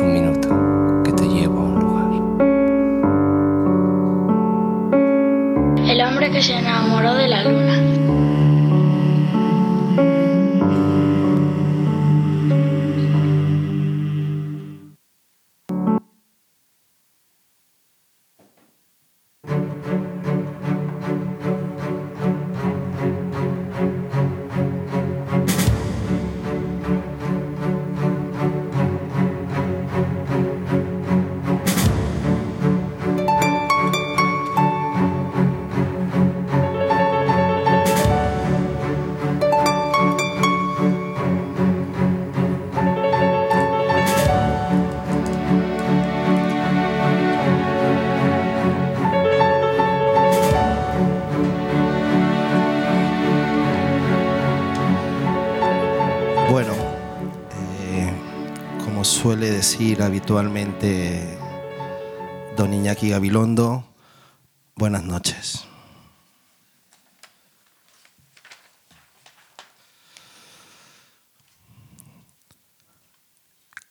[0.00, 0.41] Un minuto
[59.80, 61.38] habitualmente
[62.56, 63.84] don Iñaki Gabilondo,
[64.76, 65.64] buenas noches.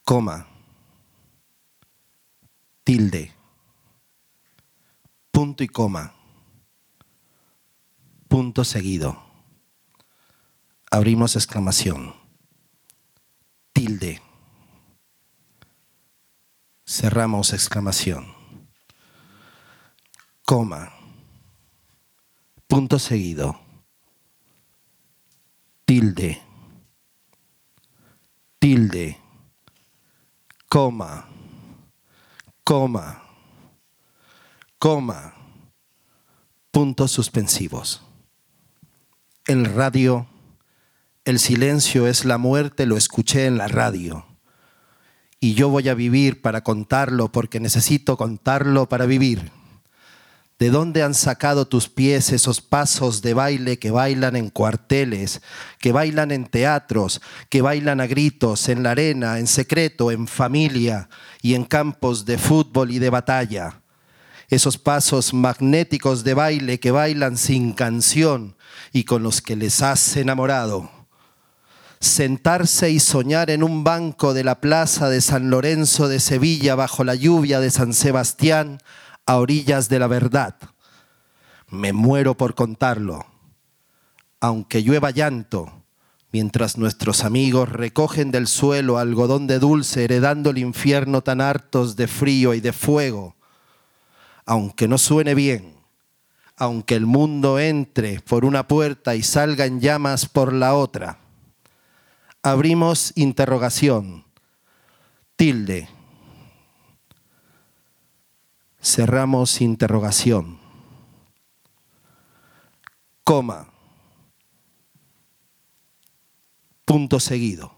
[0.04, 0.46] Coma,
[2.84, 3.34] tilde,
[5.32, 6.14] punto y coma,
[8.28, 9.20] punto seguido,
[10.92, 12.14] abrimos exclamación,
[13.74, 14.22] tilde
[16.92, 18.36] cerramos exclamación,
[20.46, 20.92] coma,
[22.68, 23.62] punto seguido,
[25.86, 26.42] tilde,
[28.60, 29.18] tilde,
[30.68, 31.30] coma,
[32.66, 33.24] coma,
[34.78, 35.34] coma,
[36.72, 38.02] puntos suspensivos.
[39.46, 40.28] El radio,
[41.24, 44.31] el silencio es la muerte, lo escuché en la radio
[45.44, 49.52] y yo voy a vivir para contarlo porque necesito contarlo para vivir.
[50.60, 55.42] ¿De dónde han sacado tus pies esos pasos de baile que bailan en cuarteles,
[55.80, 61.10] que bailan en teatros, que bailan a gritos, en la arena, en secreto, en familia
[61.42, 63.82] y en campos de fútbol y de batalla?
[64.48, 68.56] Esos pasos magnéticos de baile que bailan sin canción
[68.94, 71.01] y con los que les has enamorado
[72.02, 77.04] sentarse y soñar en un banco de la plaza de San Lorenzo de Sevilla bajo
[77.04, 78.80] la lluvia de San Sebastián
[79.28, 80.56] a orillas de la verdad.
[81.70, 83.28] Me muero por contarlo,
[84.40, 85.84] aunque llueva llanto,
[86.32, 92.08] mientras nuestros amigos recogen del suelo algodón de dulce heredando el infierno tan hartos de
[92.08, 93.36] frío y de fuego,
[94.48, 95.76] aunque no suene bien,
[96.58, 101.21] aunque el mundo entre por una puerta y salga en llamas por la otra
[102.44, 104.26] abrimos interrogación,
[105.36, 105.88] tilde,
[108.82, 110.60] cerramos interrogación,
[113.24, 113.72] coma,
[116.84, 117.72] punto seguido,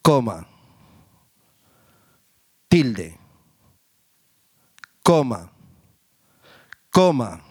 [0.00, 0.48] coma,
[2.68, 3.18] tilde,
[5.02, 5.52] coma,
[6.90, 7.42] coma,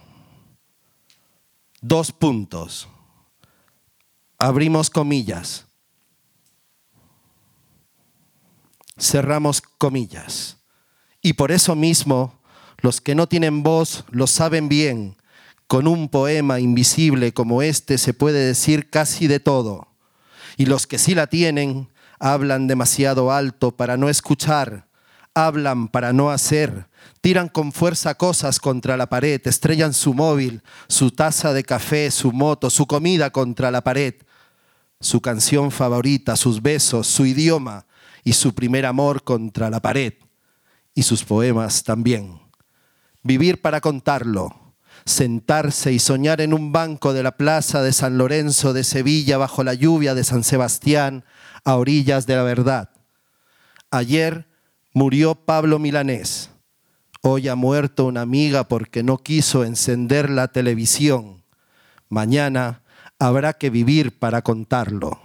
[1.79, 2.89] dos puntos
[4.40, 5.66] abrimos comillas,
[9.00, 10.58] cerramos comillas.
[11.22, 12.40] Y por eso mismo,
[12.78, 15.18] los que no tienen voz lo saben bien.
[15.68, 19.88] Con un poema invisible como este se puede decir casi de todo.
[20.56, 24.88] Y los que sí la tienen hablan demasiado alto para no escuchar,
[25.34, 26.88] hablan para no hacer,
[27.19, 32.31] tiran con fuerza cosas contra la pared, estrellan su móvil, su taza de café, su
[32.31, 34.16] moto, su comida contra la pared
[35.00, 37.85] su canción favorita, sus besos, su idioma
[38.24, 40.13] y su primer amor contra la pared
[40.94, 42.40] y sus poemas también.
[43.24, 44.74] Vivir para contarlo,
[45.06, 49.63] sentarse y soñar en un banco de la plaza de San Lorenzo de Sevilla bajo
[49.63, 51.24] la lluvia de San Sebastián
[51.63, 52.89] a orillas de la verdad.
[53.92, 54.48] Ayer
[54.94, 56.50] murió Pablo Milanés.
[57.22, 61.44] Hoy ha muerto una amiga porque no quiso encender la televisión.
[62.10, 62.81] Mañana
[63.19, 65.19] habrá que vivir para contarlo.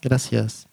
[0.00, 0.68] Gracias.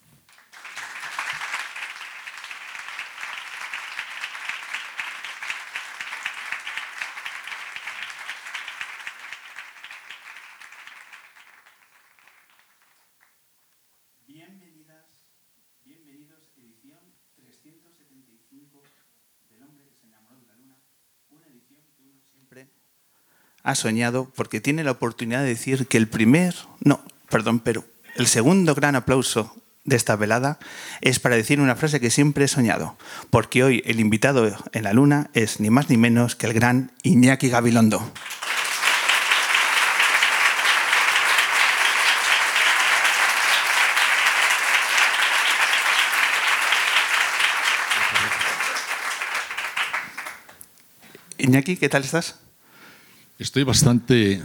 [14.26, 15.04] Bienvenidas,
[15.84, 16.98] bienvenidos, edición
[17.36, 18.82] 375
[19.50, 20.76] del hombre que se enamoró de la luna,
[21.30, 22.70] una edición que uno siempre
[23.68, 27.84] ha soñado porque tiene la oportunidad de decir que el primer, no, perdón, pero
[28.16, 29.54] el segundo gran aplauso
[29.84, 30.58] de esta velada
[31.02, 32.96] es para decir una frase que siempre he soñado,
[33.28, 36.92] porque hoy el invitado en la luna es ni más ni menos que el gran
[37.02, 38.10] Iñaki Gabilondo.
[51.36, 52.47] Iñaki, ¿qué tal estás?
[53.38, 54.42] Estoy bastante,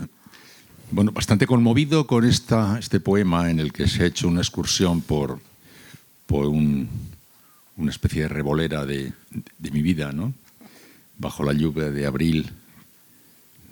[0.92, 5.01] bueno, bastante conmovido con esta, este poema en el que se ha hecho una excursión
[5.01, 5.40] por,
[6.25, 6.88] por un-
[7.75, 9.12] una especie de revolera de,
[9.57, 10.34] de mi vida, ¿no?
[11.18, 12.51] Bajo la lluvia de abril,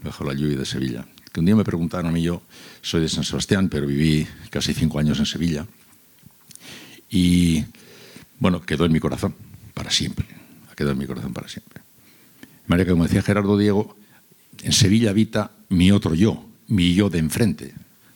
[0.04, 1.06] bajo la lluvia de Sevilla.
[1.32, 2.42] Que un día me preguntaron a mí, yo
[2.82, 5.68] soy de San Sebastián, pero viví casi cinco años en Sevilla.
[7.10, 7.64] Y,
[8.40, 9.36] bueno, quedó en mi corazón
[9.74, 10.26] para siempre.
[10.72, 11.82] Ha quedado en mi corazón para siempre.
[12.68, 13.98] Que, como decía Gerardo Diego,
[14.64, 17.74] en Sevilla habita mi otro yo, mi yo de enfrente.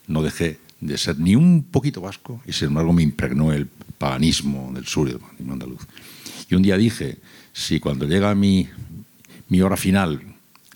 [0.07, 4.71] No dejé de ser ni un poquito vasco y sin embargo me impregnó el paganismo
[4.73, 5.81] del sur, el paganismo andaluz.
[6.49, 7.17] Y un día dije,
[7.53, 8.69] si cuando llega mi,
[9.61, 10.21] hora final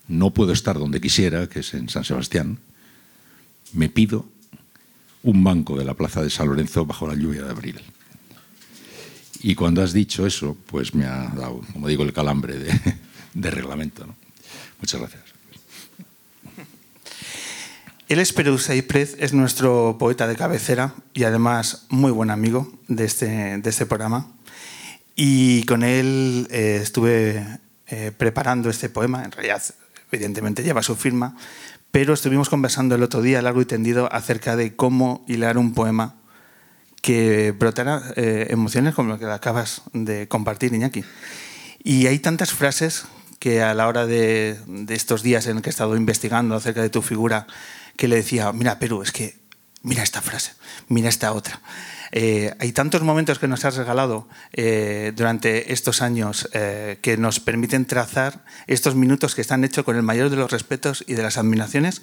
[0.08, 2.58] no puedo estar donde quisiera, que es en San Sebastián,
[3.74, 4.26] me pido
[5.22, 7.80] un banco de la plaza de San Lorenzo bajo la lluvia de abril.
[9.42, 12.72] Y cuando has dicho eso, pues me ha dado, como digo, el calambre de,
[13.52, 14.06] reglamento.
[14.80, 15.29] Muchas gracias.
[18.10, 23.06] Él es Perú Saiprez, es nuestro poeta de cabecera y además muy buen amigo de
[23.06, 23.28] este,
[23.60, 24.32] de este programa.
[25.16, 29.62] Y con él eh, estuve eh, preparando este poema, en realidad
[30.12, 31.38] evidentemente lleva su firma,
[31.92, 36.16] pero estuvimos conversando el otro día largo y tendido acerca de cómo hilar un poema
[37.04, 41.04] que brotara eh, emociones como lo que acabas de compartir, Iñaki.
[41.84, 43.06] Y hay tantas frases
[43.39, 44.59] que a la hora de,
[44.89, 47.47] estos días en que he estado investigando acerca de tu figura,
[47.95, 49.38] que le decía, mira, Perú, es que
[49.81, 50.53] mira esta frase,
[50.88, 51.62] mira esta otra.
[52.12, 57.39] Eh, hay tantos momentos que nos has regalado eh, durante estos años eh, que nos
[57.39, 61.21] permiten trazar estos minutos que están hechos con el mayor de los respetos y de
[61.21, 62.01] las admiraciones,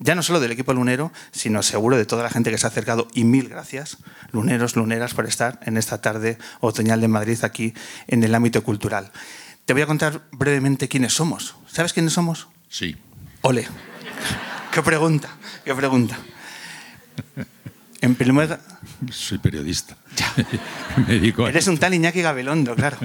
[0.00, 2.68] ya no solo del equipo lunero, sino seguro de toda la gente que se ha
[2.68, 3.08] acercado.
[3.14, 3.96] Y mil gracias,
[4.32, 7.72] luneros, luneras, por estar en esta tarde otoñal de Madrid aquí
[8.06, 9.10] en el ámbito cultural.
[9.68, 11.54] Te voy a contar brevemente quiénes somos.
[11.66, 12.48] ¿Sabes quiénes somos?
[12.70, 12.96] Sí.
[13.42, 13.68] Ole.
[14.72, 15.28] Qué pregunta,
[15.66, 16.16] qué pregunta.
[18.00, 18.58] En primer
[19.10, 19.98] Soy periodista.
[20.96, 22.96] Me dedico a eres un tal Iñaki Gabilondo, claro.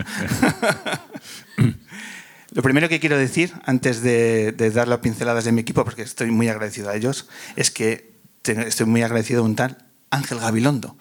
[2.51, 6.03] Lo primero que quiero decir, antes de, de dar las pinceladas de mi equipo, porque
[6.03, 7.27] estoy muy agradecido a ellos,
[7.57, 10.95] es que te- estoy muy agradecido a un tal Ángel Gabilondo,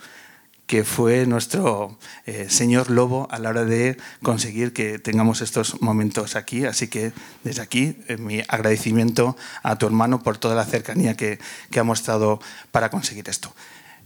[0.73, 6.35] que fue nuestro eh, señor lobo a la hora de conseguir que tengamos estos momentos
[6.35, 6.65] aquí.
[6.65, 7.13] Así que
[7.45, 11.39] desde aquí eh, mi agradecimiento a tu hermano por toda la cercanía que,
[11.71, 12.41] que ha mostrado
[12.71, 13.55] para conseguir esto.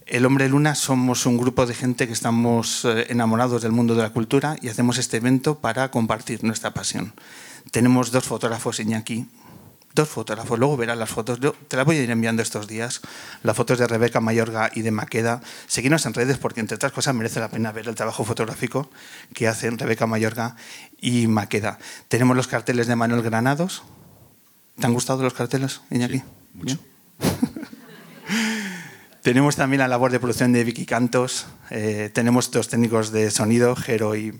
[0.06, 4.02] El Hombre Luna somos un grupo de gente que estamos eh, enamorados del mundo de
[4.02, 7.12] la cultura y hacemos este evento para compartir nuestra pasión.
[7.70, 9.28] Tenemos dos fotógrafos, Iñaki,
[9.96, 13.00] dos fotógrafos, luego verás las fotos, yo te las voy a ir enviando estos días,
[13.42, 15.40] las fotos de Rebeca Mayorga y de Maqueda.
[15.66, 18.88] Seguidnos en redes porque, entre otras cosas, merece la pena ver el trabajo fotográfico
[19.34, 20.54] que hacen Rebeca Mayorga
[21.00, 21.78] y Maqueda.
[22.06, 23.82] Tenemos los carteles de Manuel Granados.
[24.78, 26.18] ¿Te han gustado los carteles, Iñaki?
[26.18, 26.78] Sí, mucho.
[29.22, 31.46] Tenemos también la labor de producción de Vicky Cantos.
[31.70, 34.38] eh, tenemos dos técnicos de sonido, Jero y,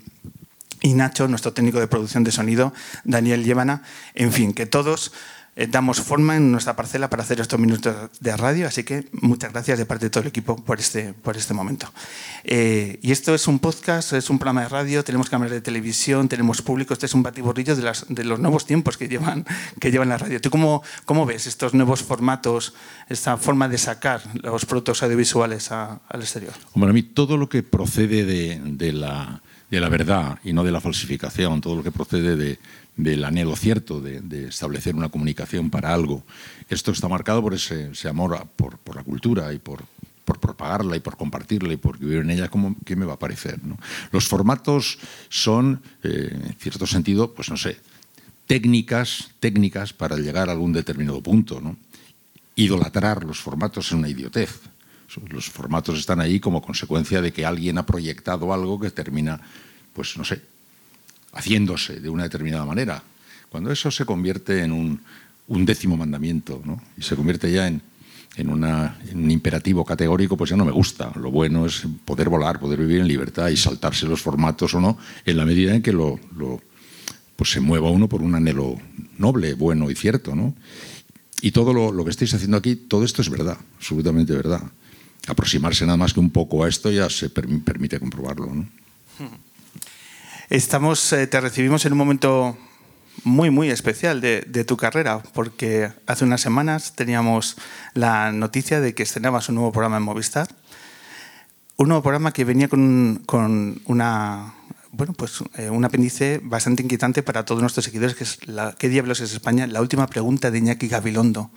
[0.81, 3.81] y Nacho, nuestro técnico de producción de sonido, Daniel Llévana.
[4.13, 5.11] En fin, que todos
[5.59, 8.67] eh, damos forma en nuestra parcela para hacer estos minutos de radio.
[8.67, 11.91] Así que muchas gracias de parte de todo el equipo por este, por este momento.
[12.43, 16.29] Eh, y esto es un podcast, es un programa de radio, tenemos cámaras de televisión,
[16.29, 16.93] tenemos público.
[16.93, 19.45] Este es un batiburrillo de, las, de los nuevos tiempos que llevan,
[19.79, 20.39] que llevan la radio.
[20.39, 22.73] ¿Tú cómo, cómo ves estos nuevos formatos,
[23.09, 26.53] esta forma de sacar los productos audiovisuales a- al exterior?
[26.73, 30.63] Hombre, a mí todo lo que procede de, de la, de la verdad y no
[30.63, 32.59] de la falsificación, todo lo que procede de,
[32.97, 36.23] del anhelo cierto de, establecer una comunicación para algo,
[36.67, 39.85] esto está marcado por ese, amor por, la cultura y por,
[40.25, 43.59] propagarla y por compartirla y por vivir en ella, ¿cómo, ¿qué me va a parecer?
[44.11, 44.97] Los formatos
[45.29, 47.77] son, eh, en cierto sentido, pues no sé,
[48.47, 51.61] técnicas, técnicas para llegar a algún determinado punto.
[51.61, 51.77] ¿no?
[52.55, 54.59] Idolatrar los formatos es una idiotez.
[55.29, 59.39] Los formatos están ahí como consecuencia de que alguien ha proyectado algo que termina,
[59.93, 60.41] pues no sé,
[61.33, 63.03] haciéndose de una determinada manera.
[63.49, 65.01] Cuando eso se convierte en un,
[65.47, 66.81] décimo mandamiento ¿no?
[66.97, 67.81] y se convierte ya en,
[68.39, 71.11] un imperativo categórico, pues ya no me gusta.
[71.15, 74.97] Lo bueno es poder volar, poder vivir en libertad y saltarse los formatos o no,
[75.25, 76.19] en la medida en que lo,
[77.35, 78.77] pues se mueva uno por un anhelo
[79.17, 80.35] noble, bueno y cierto.
[80.35, 80.53] ¿no?
[81.41, 84.61] Y todo lo, que estáis haciendo aquí, todo esto es verdad, absolutamente verdad.
[85.27, 88.53] aproximarse nada más que un poco a esto ya se permite comprobarlo.
[88.53, 88.67] ¿no?
[90.49, 92.57] Estamos, eh, te recibimos en un momento
[93.25, 97.57] muy, muy especial de, tu carrera, porque hace unas semanas teníamos
[97.93, 100.47] la noticia de que estrenabas un nuevo programa en Movistar.
[101.75, 103.25] Un nuevo programa que venía con,
[103.87, 104.53] una,
[104.93, 108.87] bueno, pues, eh, un apéndice bastante inquietante para todos nuestros seguidores, que es la, ¿Qué
[108.87, 109.67] diablos es España?
[109.67, 111.51] La última pregunta de Iñaki Gabilondo.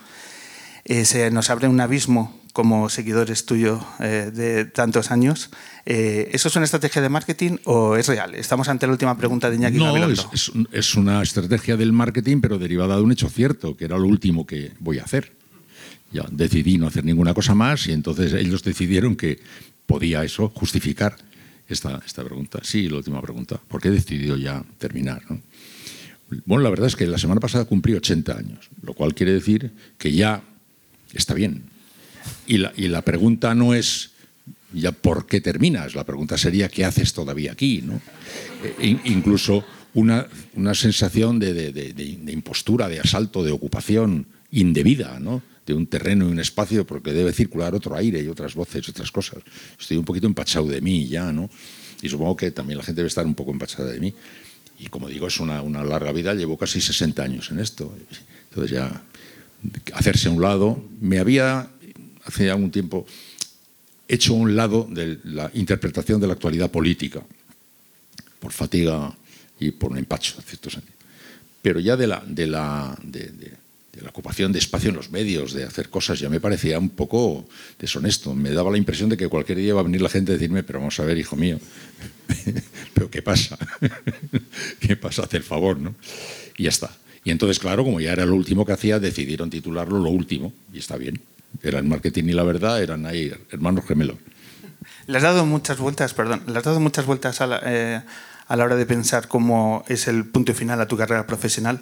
[0.84, 5.50] Eh, se nos abre un abismo como seguidores tuyos eh, de tantos años.
[5.86, 8.34] Eh, ¿Eso es una estrategia de marketing o es real?
[8.34, 12.58] Estamos ante la última pregunta de Iñaki No, es, es, una estrategia del marketing, pero
[12.58, 15.32] derivada de un hecho cierto, que era lo último que voy a hacer.
[16.12, 19.40] Ya decidí no hacer ninguna cosa más y entonces ellos decidieron que
[19.86, 21.16] podía eso justificar
[21.68, 22.60] esta, esta pregunta.
[22.62, 23.60] Sí, la última pregunta.
[23.68, 25.22] ¿Por qué he decidido ya terminar?
[26.46, 29.72] Bueno, la verdad es que la semana pasada cumplí 80 años, lo cual quiere decir
[29.98, 30.42] que ya
[31.12, 31.64] está bien.
[32.46, 34.10] Y la, y la pregunta no es
[34.72, 37.82] ya por qué terminas, la pregunta sería qué haces todavía aquí.
[37.82, 38.00] ¿no?
[38.80, 45.42] E, incluso una, una sensación de, de, de, impostura, de asalto, de ocupación indebida, ¿no?
[45.66, 48.90] de un terreno y un espacio, porque debe circular otro aire y otras voces y
[48.90, 49.42] otras cosas.
[49.78, 51.48] Estoy un poquito empachado de mí ya, ¿no?
[52.02, 54.12] Y supongo que también la gente debe estar un poco empachada de mí.
[54.80, 57.94] Y como digo, es una, una larga vida, llevo casi 60 años en esto.
[58.48, 59.02] Entonces ya
[59.94, 60.82] hacerse a un lado.
[61.00, 61.68] Me había,
[62.30, 63.06] hace algún tiempo,
[64.08, 67.22] hecho a un lado de la interpretación de la actualidad política,
[68.40, 69.14] por fatiga
[69.58, 70.94] y por un empacho, en cierto sentido.
[71.62, 73.52] Pero ya de la, de la, de,
[74.00, 77.46] la ocupación de espacio en los medios, de hacer cosas, ya me parecía un poco
[77.78, 78.34] deshonesto.
[78.34, 80.62] Me daba la impresión de que cualquier día iba a venir la gente a decirme,
[80.62, 81.60] pero vamos a ver, hijo mío,
[82.94, 83.58] pero ¿qué pasa?
[84.80, 85.22] ¿Qué pasa?
[85.22, 85.94] Hacer favor, ¿no?
[86.56, 86.90] Y ya está.
[87.24, 90.78] Y entonces, claro, como ya era lo último que hacía, decidieron titularlo Lo Último, y
[90.78, 91.20] está bien.
[91.62, 94.16] Era el marketing y la verdad, eran ahí hermanos gemelos.
[95.06, 98.02] Le has dado muchas vueltas, perdón, le has dado muchas vueltas a la, eh,
[98.46, 101.80] a la hora de pensar cómo es el punto final a tu carrera profesional.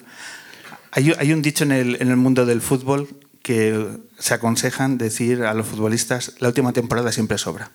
[0.90, 3.08] Hay, hay un dicho en el, en el mundo del fútbol
[3.42, 3.86] que
[4.18, 7.70] se aconsejan decir a los futbolistas, la última temporada siempre sobra.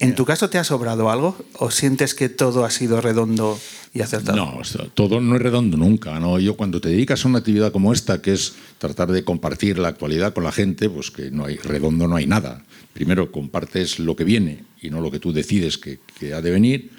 [0.00, 3.58] ¿En tu caso te ha sobrado algo o sientes que todo ha sido redondo
[3.92, 4.36] y acertado?
[4.36, 4.60] No,
[4.94, 6.20] todo no es redondo nunca.
[6.20, 6.38] ¿no?
[6.38, 9.88] Yo cuando te dedicas a una actividad como esta, que es tratar de compartir la
[9.88, 12.64] actualidad con la gente, pues que no hay redondo, no hay nada.
[12.92, 15.98] Primero compartes lo que viene y no lo que tú decides que,
[16.32, 16.90] ha de venir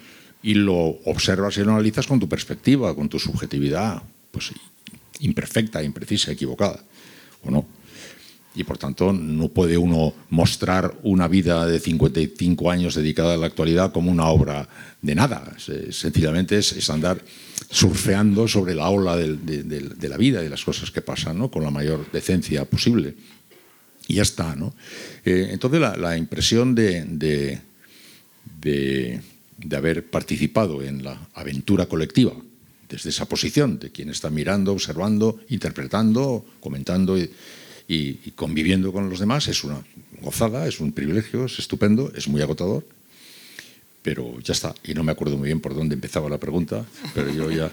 [0.43, 0.75] y lo
[1.05, 4.01] observas y lo analizas con tu perspectiva, con tu subjetividad,
[4.31, 4.51] pues
[5.19, 6.83] imperfecta, imprecisa, equivocada,
[7.43, 7.65] ¿o no?
[8.55, 13.47] Y por tanto no puede uno mostrar una vida de 55 años dedicada a la
[13.47, 14.67] actualidad como una obra
[15.01, 15.55] de nada.
[15.57, 17.23] Sencillamente es, andar
[17.69, 21.51] surfeando sobre la ola de, la vida de las cosas que pasan ¿no?
[21.51, 23.13] con la mayor decencia posible.
[24.07, 24.55] Y ya está.
[24.55, 24.73] ¿no?
[25.23, 27.61] Eh, entonces la, impresión de,
[29.71, 32.33] haber participado en la aventura colectiva
[32.89, 37.15] desde esa posición de quien está mirando, observando, interpretando, comentando
[38.35, 39.81] conviviendo con los demás es una
[40.21, 42.85] gozada, es un privilegio, es estupendo, es muy agotador,
[44.03, 44.75] pero ya está.
[44.83, 47.71] Y no me acuerdo muy bien por dónde empezaba la pregunta, pero yo ya...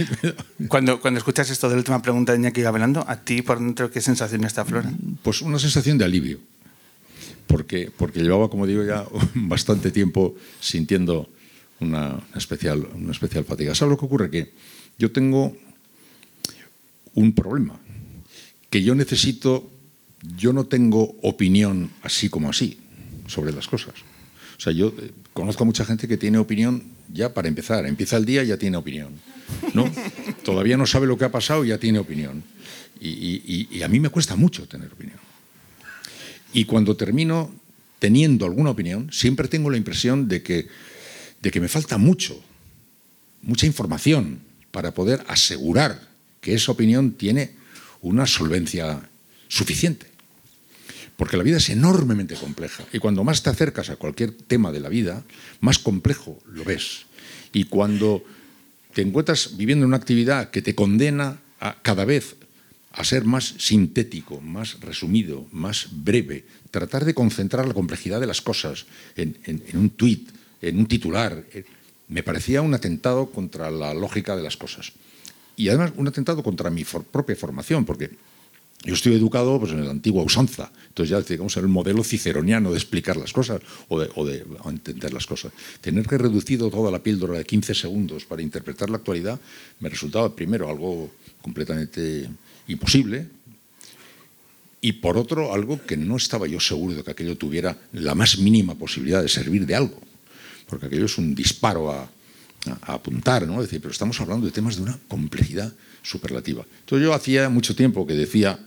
[0.68, 3.90] cuando, cuando escuchas esto de la última pregunta de Iñaki Gabelando, ¿a ti por dentro
[3.90, 4.92] qué sensación está Flora?
[5.22, 6.40] Pues una sensación de alivio,
[7.46, 11.28] porque, porque llevaba, como digo, ya bastante tiempo sintiendo
[11.80, 13.74] una, especial, una especial fatiga.
[13.74, 14.30] ¿Sabes lo que ocurre?
[14.30, 14.52] Que
[14.98, 15.56] yo tengo
[17.14, 17.78] un problema
[18.74, 19.70] que yo necesito,
[20.36, 22.80] yo no tengo opinión así como así
[23.28, 23.94] sobre las cosas.
[24.58, 27.86] O sea, yo eh, conozco a mucha gente que tiene opinión ya para empezar.
[27.86, 29.12] Empieza el día y ya tiene opinión.
[29.74, 29.88] ¿no?
[30.44, 32.42] Todavía no sabe lo que ha pasado y ya tiene opinión.
[33.00, 35.18] Y, a mí me cuesta mucho tener opinión.
[36.52, 37.54] Y cuando termino
[38.00, 40.66] teniendo alguna opinión, siempre tengo la impresión de que,
[41.40, 42.42] de que me falta mucho,
[43.40, 44.40] mucha información
[44.72, 46.08] para poder asegurar
[46.40, 47.62] que esa opinión tiene
[48.04, 49.00] una solvencia
[49.48, 50.06] suficiente.
[51.16, 54.80] Porque la vida es enormemente compleja y cuando más te acercas a cualquier tema de
[54.80, 55.24] la vida,
[55.60, 57.06] más complejo lo ves.
[57.52, 58.24] Y cuando
[58.92, 62.36] te encuentras viviendo una actividad que te condena a cada vez
[62.92, 68.40] a ser más sintético, más resumido, más breve, tratar de concentrar la complejidad de las
[68.40, 69.36] cosas en,
[69.72, 70.28] un tuit,
[70.60, 71.64] en un titular, eh,
[72.08, 74.92] me parecía un atentado contra la lógica de las cosas
[75.56, 78.10] y además un atentado contra mi propia formación, porque
[78.84, 82.76] yo estoy educado pues, en la antigua usanza, entonces ya digamos el modelo ciceroniano de
[82.76, 85.52] explicar las cosas o de, entender las cosas.
[85.80, 89.40] Tener que reducido toda la píldora de 15 segundos para interpretar la actualidad
[89.80, 92.28] me resultaba primero algo completamente
[92.68, 93.26] imposible
[94.82, 98.36] y por otro, algo que no estaba yo seguro de que aquello tuviera la más
[98.36, 99.98] mínima posibilidad de servir de algo,
[100.68, 102.06] porque aquello es un disparo a,
[102.82, 103.54] a apuntar, ¿no?
[103.60, 106.64] Es decir, pero estamos hablando de temas de una complejidad superlativa.
[106.80, 108.58] Entonces yo hacía mucho tiempo que decía,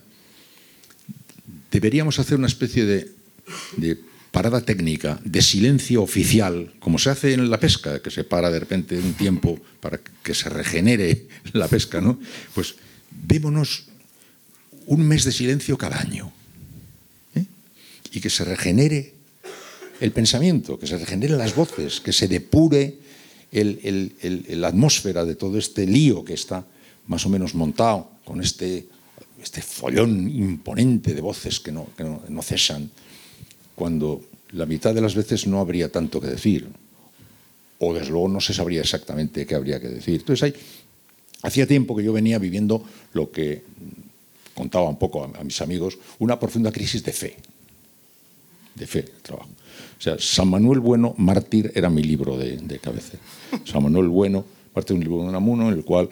[1.71, 3.99] deberíamos hacer una especie de,
[4.31, 8.59] parada técnica, de silencio oficial, como se hace en la pesca, que se para de
[8.59, 12.19] repente un tiempo para que se regenere la pesca, ¿no?
[12.53, 12.75] Pues
[13.09, 13.85] vémonos
[14.85, 16.31] un mes de silencio cada año.
[17.35, 17.45] ¿eh?
[18.11, 19.13] Y que se regenere
[19.99, 22.97] el pensamiento, que se regeneren las voces, que se depure
[23.51, 26.65] la atmósfera de todo este lío que está
[27.07, 28.85] más o menos montado, con este,
[29.41, 32.91] este follón imponente de voces que no, que no, no cesan,
[33.75, 36.67] cuando la mitad de las veces no habría tanto que decir,
[37.79, 40.19] o desde luego no se sabría exactamente qué habría que decir.
[40.19, 40.53] Entonces, hay,
[41.43, 43.63] hacía tiempo que yo venía viviendo lo que
[44.53, 47.37] contaba un poco a, mis amigos, una profunda crisis de fe,
[48.73, 49.49] de fe, trabajo.
[49.98, 53.17] O sea, San Manuel Bueno, Mártir, era mi libro de, de cabeza.
[53.65, 56.10] San Manuel Bueno, parte de un libro de Unamuno, en el cual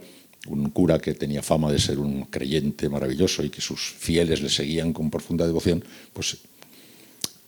[0.48, 4.50] un cura que tenía fama de ser un creyente maravilloso y que sus fieles le
[4.50, 6.38] seguían con profunda devoción, pues,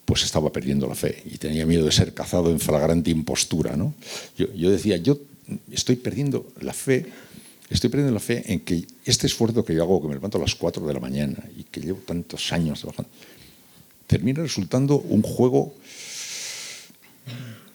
[0.06, 3.76] pues estaba perdiendo la fe y tenía miedo de ser cazado en flagrante impostura.
[3.76, 3.94] ¿no?
[4.38, 5.20] Yo, yo decía, yo
[5.72, 7.06] estoy perdiendo la fe,
[7.70, 10.42] estoy perdiendo la fe en que este esfuerzo que yo hago, que me levanto a
[10.42, 13.10] las 4 de la mañana y que llevo tantos años trabajando,
[14.08, 15.74] termina resultando un juego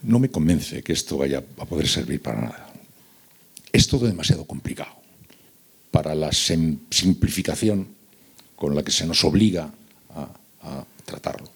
[0.02, 2.72] no me convence que esto vaya a poder servir para nada.
[3.72, 4.92] Es todo demasiado complicado
[5.90, 7.86] para la simplificación
[8.56, 9.70] con la que se nos obliga
[10.14, 10.28] a,
[11.04, 11.50] tratarlo.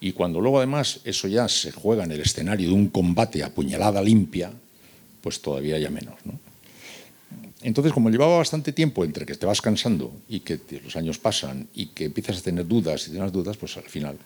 [0.00, 3.52] Y cuando luego además eso ya se juega en el escenario de un combate a
[3.52, 4.52] puñalada limpia,
[5.20, 6.14] pues todavía ya menos.
[6.24, 6.38] ¿no?
[7.60, 11.68] Entonces, como llevaba bastante tiempo entre que te vas cansando y que los años pasan
[11.74, 14.16] y que empiezas a tener dudas y tienes dudas, pues al final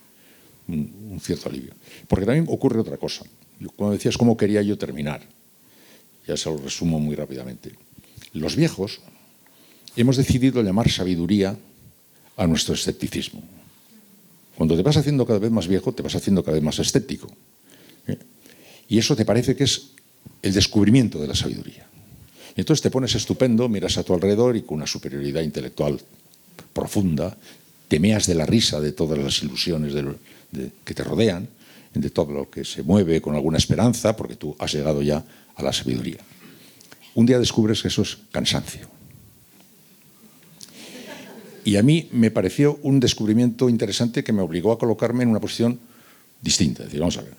[0.68, 1.72] un, cierto alivio.
[2.08, 3.24] Porque también ocurre otra cosa.
[3.76, 5.22] Cuando decías cómo quería yo terminar,
[6.26, 7.72] ya se lo resumo muy rápidamente.
[8.32, 9.00] Los viejos
[9.96, 11.56] hemos decidido llamar sabiduría
[12.36, 13.42] a nuestro escepticismo.
[14.56, 17.28] Cuando te vas haciendo cada vez más viejo, te vas haciendo cada vez más escéptico.
[18.06, 18.18] ¿eh?
[18.88, 19.92] Y eso te parece que es
[20.42, 21.86] el descubrimiento de la sabiduría.
[22.56, 26.00] Y entonces te pones estupendo, miras a tu alrededor y con una superioridad intelectual
[26.72, 27.36] profunda,
[27.88, 29.94] temeas de la risa de todas las ilusiones
[30.84, 31.48] que te rodean,
[31.94, 35.62] de todo lo que se mueve con alguna esperanza, porque tú has llegado ya a
[35.62, 36.18] la sabiduría.
[37.14, 38.88] Un día descubres que eso es cansancio.
[41.64, 45.40] Y a mí me pareció un descubrimiento interesante que me obligó a colocarme en una
[45.40, 45.80] posición
[46.40, 46.82] distinta.
[46.82, 47.34] Es decir, vamos a ver,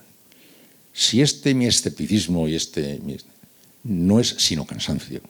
[0.92, 3.16] si este mi escepticismo y este mi,
[3.84, 5.20] no es sino cansancio,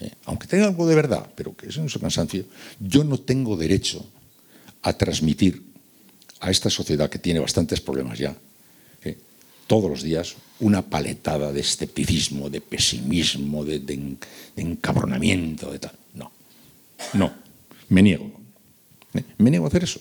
[0.00, 2.44] eh, aunque tenga algo de verdad, pero que es cansancio,
[2.80, 4.04] yo no tengo derecho
[4.82, 5.62] a transmitir
[6.40, 8.36] a esta sociedad que tiene bastantes problemas ya,
[9.02, 9.16] eh,
[9.66, 14.16] todos los días, una paletada de escepticismo, de pesimismo, de,
[14.56, 15.92] encabronamiento, de tal.
[16.14, 16.30] No,
[17.14, 17.32] no,
[17.88, 18.30] me niego.
[19.14, 19.24] ¿eh?
[19.38, 20.00] Me niego a hacer eso.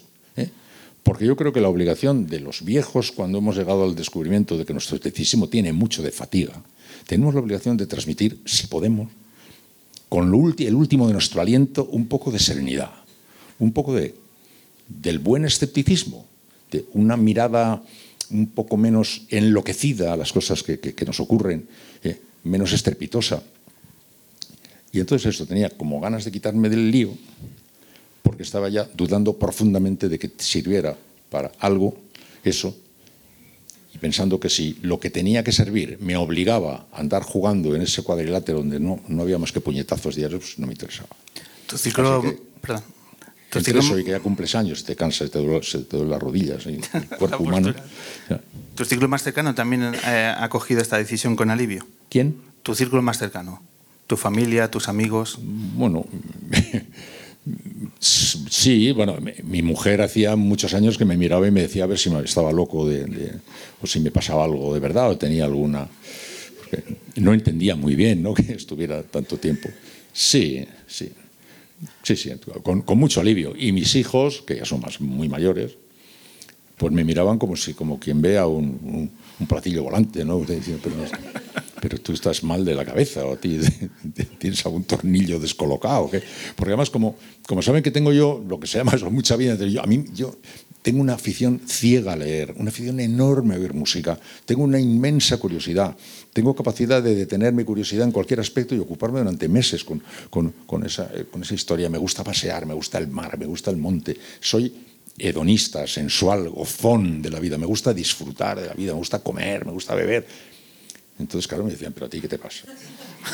[1.05, 4.65] Porque yo creo que la obligación de los viejos, cuando hemos llegado al descubrimiento de
[4.65, 6.63] que nuestro escepticismo tiene mucho de fatiga,
[7.05, 9.09] tenemos la obligación de transmitir, si podemos,
[10.15, 12.89] con lo el último de nuestro aliento, un poco de serenidad,
[13.59, 14.15] un poco de
[14.87, 16.25] del buen escepticismo,
[16.71, 17.83] de una mirada
[18.29, 21.67] un poco menos enloquecida a las cosas que, nos ocurren,
[22.01, 23.43] eh, menos estrepitosa.
[24.93, 27.09] Y entonces esto tenía como ganas de quitarme del lío,
[28.23, 30.95] porque estaba ya dudando profundamente de que sirviera
[31.29, 31.93] para algo
[32.41, 32.73] eso,
[33.95, 37.81] y pensando que si lo que tenía que servir me obligaba a andar jugando en
[37.81, 41.09] ese cuadrilátero donde no, no había más que puñetazos diarios, pues no me interesaba.
[41.65, 42.83] Tu ciclo, que, perdón,
[43.53, 46.21] entre eso y que ya cumples años, te cansas, te duele, se te duele las
[46.21, 47.73] rodillas, y el cuerpo humano.
[48.75, 51.87] ¿Tu círculo más cercano también eh, ha cogido esta decisión con alivio?
[52.09, 52.35] ¿Quién?
[52.63, 53.63] Tu círculo más cercano.
[54.07, 55.39] ¿Tu familia, tus amigos?
[55.41, 56.05] Bueno,
[57.99, 61.97] sí, bueno, mi mujer hacía muchos años que me miraba y me decía a ver
[61.97, 63.31] si me estaba loco de,
[63.81, 65.87] o si me pasaba algo de verdad o tenía alguna...
[67.17, 68.33] no entendía muy bien ¿no?
[68.35, 69.69] que estuviera tanto tiempo.
[70.13, 71.11] Sí, sí.
[72.03, 72.31] Sí, sí,
[72.63, 73.53] con, mucho alivio.
[73.57, 75.73] Y mis hijos, que ya son más, muy mayores,
[76.77, 79.11] pues me miraban como si como quien vea un,
[79.47, 80.41] platillo volante, ¿no?
[81.81, 86.09] Pero, tú estás mal de la cabeza, o tienes algún tornillo descolocado.
[86.09, 86.21] ¿qué?
[86.55, 87.15] Porque además, como,
[87.47, 90.35] como saben que tengo yo lo que se llama mucha vida, yo, a mí yo
[90.81, 95.37] tengo una afición ciega a leer, una afición enorme a oír música, tengo una inmensa
[95.37, 95.97] curiosidad,
[96.31, 100.85] tengo capacidad de detener mi curiosidad en cualquier aspecto y ocuparme durante meses con, con,
[100.85, 101.89] esa, con esa historia.
[101.89, 104.15] Me gusta pasear, me gusta el mar, me gusta el monte.
[104.39, 104.71] Soy
[105.17, 109.65] hedonista, sensual, gozón de la vida, me gusta disfrutar de la vida, me gusta comer,
[109.65, 110.27] me gusta beber.
[111.19, 112.65] Entonces, claro, me decían, pero a ti qué te pasa.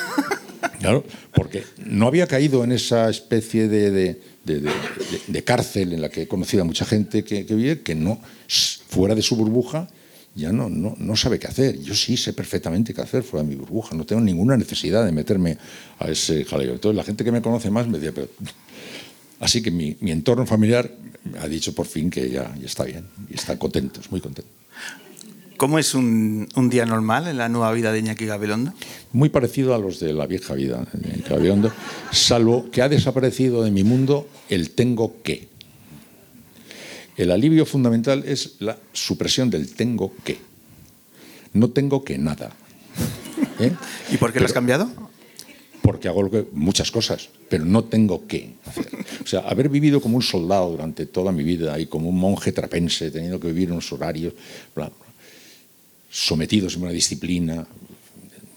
[0.80, 6.28] claro, porque no había caído en esa especie de, de, cárcel en la que he
[6.28, 8.22] conocido a mucha gente que, vive, que no,
[8.90, 9.88] fuera de su burbuja,
[10.36, 11.80] ya no, no, no, sabe qué hacer.
[11.82, 15.12] Yo sí sé perfectamente qué hacer fuera de mi burbuja, no tengo ninguna necesidad de
[15.12, 15.58] meterme
[16.00, 16.74] a ese jaleo.
[16.74, 18.30] Entonces, la gente que me conoce más me decía, pero...
[19.40, 20.92] Así que mi, entorno familiar
[21.40, 24.61] ha dicho por fin que ya, ya está bien y está contento, es muy contento.
[25.62, 28.74] ¿Cómo es un, un, día normal en la nueva vida de Iñaki Gabilondo?
[29.14, 31.72] Muy parecido a los de la vieja vida de Iñaki Gabilondo,
[32.12, 35.50] salvo que ha desaparecido de mi mundo el tengo que.
[37.16, 40.40] El alivio fundamental es la supresión del tengo que.
[41.54, 42.52] No tengo que nada.
[43.60, 43.72] ¿Eh?
[44.12, 44.90] ¿Y por qué lo has cambiado?
[45.84, 48.88] Porque hago muchas cosas, pero no tengo que hacer.
[49.24, 52.52] O sea, haber vivido como un soldado durante toda mi vida y como un monje
[52.52, 54.34] trapense, teniendo que vivir unos horarios,
[54.74, 55.11] bla, bla
[56.12, 57.66] sometidos en una disciplina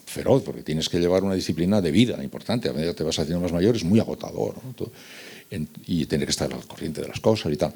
[0.06, 2.68] feroz, porque tienes que llevar una disciplina de vida importante.
[2.68, 4.54] A medida que te vas haciendo más mayor es muy agotador
[5.86, 7.72] y tener que estar al corriente de las cosas y tal.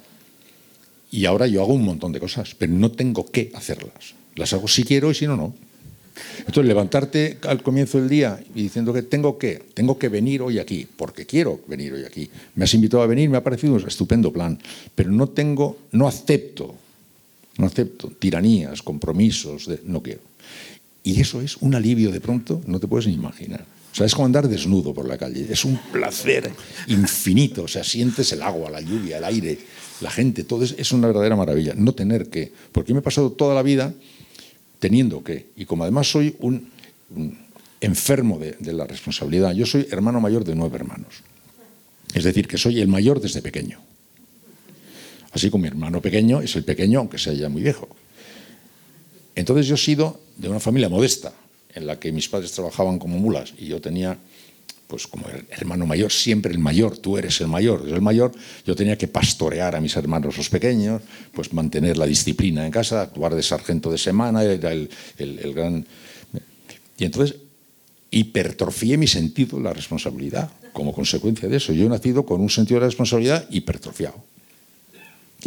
[1.10, 4.14] Y ahora yo hago un montón de cosas, pero no tengo que hacerlas.
[4.34, 5.54] Las hago si quiero y si no, no.
[6.40, 10.58] Entonces, levantarte al comienzo del día y diciendo que tengo que, tengo que venir hoy
[10.58, 12.28] aquí, porque quiero venir hoy aquí.
[12.56, 14.58] Me has invitado a venir, me ha parecido un estupendo plan,
[14.94, 16.74] pero no tengo, no acepto
[17.58, 20.22] no acepto tiranías, compromisos, no quiero.
[21.02, 23.64] Y eso es un alivio de pronto, no te puedes ni imaginar.
[23.92, 25.46] O sea, es como andar desnudo por la calle.
[25.50, 26.52] Es un placer
[26.86, 27.64] infinito.
[27.64, 29.58] O sea, sientes el agua, la lluvia, el aire,
[30.00, 31.74] la gente, todo es, es una verdadera maravilla.
[31.74, 32.52] No tener que.
[32.70, 33.92] Porque me he pasado toda la vida
[34.78, 35.46] teniendo que.
[35.56, 36.68] Y como además soy un,
[37.80, 41.22] enfermo de, de la responsabilidad, yo soy hermano mayor de nueve hermanos.
[42.14, 43.80] Es decir, que soy el mayor desde pequeño.
[45.32, 47.88] Así como mi hermano pequeño es el pequeño, aunque sea ya muy viejo.
[49.34, 51.32] Entonces yo he sido de una familia modesta,
[51.74, 54.18] en la que mis padres trabajaban como mulas y yo tenía,
[54.86, 58.32] pues como hermano mayor, siempre el mayor, tú eres el mayor, eres el mayor,
[58.66, 63.02] yo tenía que pastorear a mis hermanos los pequeños, pues mantener la disciplina en casa,
[63.02, 64.88] actuar de sargento de semana, era el,
[65.18, 65.86] el gran...
[66.98, 67.36] Y entonces
[68.10, 71.72] hipertrofié mi sentido la responsabilidad como consecuencia de eso.
[71.72, 74.24] Yo he nacido con un sentido de la responsabilidad hipertrofiado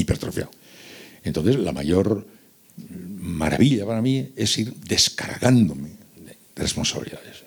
[0.01, 0.51] hipertrofiado.
[1.23, 2.25] Entonces, la mayor
[2.87, 5.89] maravilla para mí es ir descargándome
[6.55, 7.43] de responsabilidades.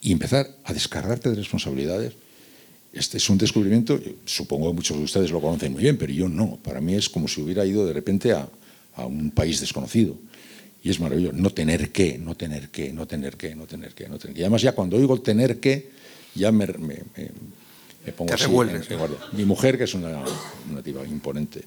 [0.00, 2.12] Y empezar a descargarte de responsabilidades.
[2.92, 6.28] Este es un descubrimiento, supongo que muchos de ustedes lo conocen muy bien, pero yo
[6.28, 6.56] no.
[6.56, 8.48] Para mí es como si hubiera ido de repente a,
[8.96, 10.16] un país desconocido.
[10.82, 11.36] Y es maravilloso.
[11.36, 14.40] No tener que, no tener que, no tener que, no tener que, no tener que.
[14.40, 15.90] Y además ya cuando oigo tener que,
[16.34, 16.96] ya me, me
[18.12, 18.46] pongo así,
[19.32, 20.24] Mi mujer, que es una,
[20.70, 21.62] una tipa imponente,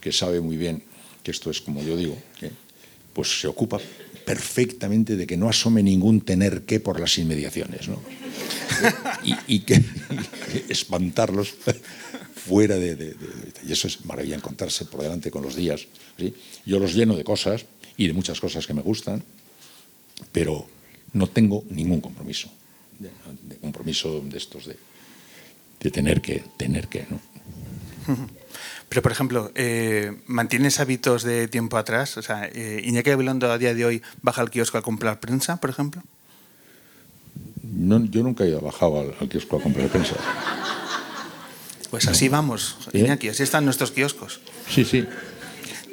[0.00, 0.82] que sabe muy bien
[1.22, 2.50] que esto es como yo digo, que
[3.12, 3.80] pues se ocupa
[4.24, 8.00] perfectamente de que no asome ningún tener que por las inmediaciones, ¿no?
[9.46, 9.82] y, que,
[10.68, 11.54] espantarlos
[12.34, 13.16] fuera de,
[13.66, 15.86] Y eso es maravilla encontrarse por delante con los días.
[16.18, 16.34] ¿sí?
[16.66, 17.64] Yo los lleno de cosas
[17.96, 19.22] y de muchas cosas que me gustan,
[20.32, 20.66] pero
[21.12, 22.50] no tengo ningún compromiso,
[22.98, 24.76] de compromiso de estos de
[25.84, 27.20] de tener que, tener que, ¿no?
[28.88, 32.16] Pero, por ejemplo, eh, ¿mantienes hábitos de tiempo atrás?
[32.16, 35.56] O sea, eh, Iñaki Gabilondo a día de hoy baja al kiosco a comprar prensa,
[35.56, 36.02] por ejemplo.
[37.62, 40.14] No, yo nunca he bajado al, kiosco a comprar prensa.
[41.90, 43.00] Pues así vamos, ¿Eh?
[43.00, 44.40] Iñaki, así están nuestros kioskos.
[44.68, 45.06] Sí, sí.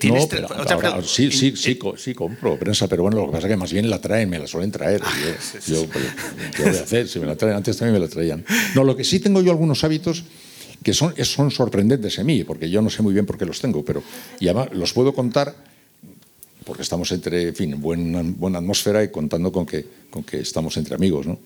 [0.09, 3.51] No, pero ahora, sí, sí, sí, sí, compro prensa, pero bueno, lo que pasa es
[3.51, 5.01] que más bien la traen, me la suelen traer.
[5.03, 5.13] Ah,
[5.67, 6.05] yo, pues,
[6.55, 7.07] ¿qué voy a hacer?
[7.07, 8.43] Si me la traen, antes también me la traían.
[8.75, 10.23] No, lo que sí tengo yo algunos hábitos
[10.83, 13.59] que son, son sorprendentes en mí, porque yo no sé muy bien por qué los
[13.59, 14.01] tengo, pero
[14.39, 15.55] y además los puedo contar
[16.65, 20.77] porque estamos entre, en fin, buena, buena atmósfera y contando con que, con que estamos
[20.77, 21.25] entre amigos.
[21.25, 21.39] ¿no?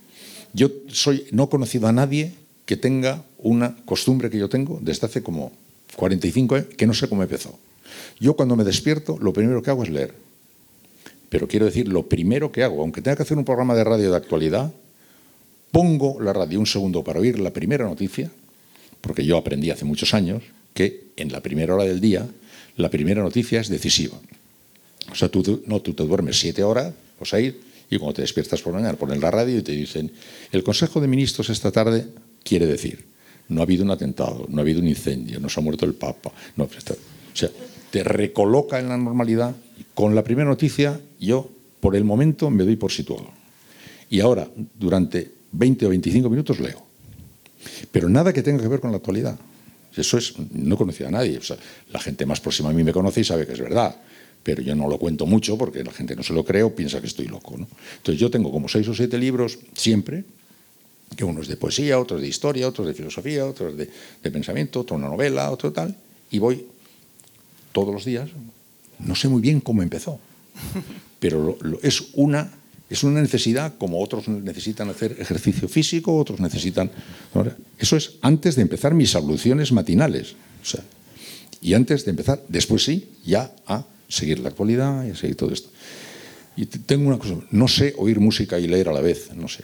[0.54, 2.34] Yo soy, no he conocido a nadie
[2.66, 5.52] que tenga una costumbre que yo tengo desde hace como
[5.96, 7.58] 45 años, que no sé cómo empezó.
[8.20, 10.14] Yo cuando me despierto, lo primero que hago es leer.
[11.30, 14.12] Pero quiero decir, lo primero que hago, aunque tenga que hacer un programa de radio
[14.12, 14.72] de actualidad,
[15.72, 18.32] pongo la radio un segundo para oír la primera noticia,
[19.02, 20.44] porque yo aprendí hace muchos años
[20.74, 22.28] que en la primera hora del día,
[22.78, 24.18] la primera noticia es decisiva.
[25.12, 27.54] O sea, tú, no, tú te duermes siete horas o seis
[27.90, 30.12] y cuando te despiertas por la mañana ponen la radio y te dicen,
[30.52, 32.08] el Consejo de Ministros esta tarde
[32.44, 33.06] quiere decir,
[33.50, 35.94] no ha habido un atentado, no ha habido un incendio, no se ha muerto el
[35.94, 36.32] Papa.
[36.56, 36.96] No, pues o
[37.34, 37.50] sea,
[37.96, 39.56] te recoloca en la normalidad.
[39.94, 43.32] Con la primera noticia, yo por el momento me doy por situado.
[44.10, 46.84] Y ahora, durante 20 o 25 minutos, leo.
[47.94, 49.40] Pero nada que tenga que ver con la actualidad.
[49.96, 51.38] Eso es, no conocía a nadie.
[51.38, 51.42] O
[51.94, 53.96] la gente más próxima a mí me conoce y sabe que es verdad.
[54.44, 57.00] Pero yo no lo cuento mucho porque la gente no se lo cree o piensa
[57.00, 57.56] que estoy loco.
[57.58, 57.66] ¿no?
[57.96, 60.26] Entonces yo tengo como seis o siete libros siempre,
[61.16, 63.90] que unos de poesía, otros de historia, otros de filosofía, otros de,
[64.22, 65.96] de pensamiento, otro una novela, otro tal,
[66.30, 66.75] y voy
[67.76, 68.30] todos los días.
[69.00, 70.18] No sé muy bien cómo empezó,
[71.20, 72.50] pero lo, lo, es una
[72.90, 76.92] es una necesidad como otros necesitan hacer ejercicio físico, otros necesitan...
[77.80, 80.36] Eso es antes de empezar mis abluciones matinales.
[80.62, 80.84] O sea,
[81.62, 85.52] y antes de empezar, después sí, ya a seguir la actualidad y a seguir todo
[85.52, 85.70] esto.
[86.56, 89.64] Y tengo una cosa, no sé oír música y leer a la vez, no sé.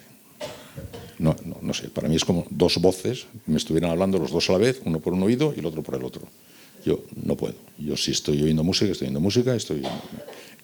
[1.19, 4.49] No, no, no sé, para mí es como dos voces, me estuvieran hablando los dos
[4.49, 6.23] a la vez, uno por un oído y el otro por el otro.
[6.85, 7.55] Yo no puedo.
[7.77, 10.01] Yo si estoy oyendo música, estoy oyendo música, estoy oyendo...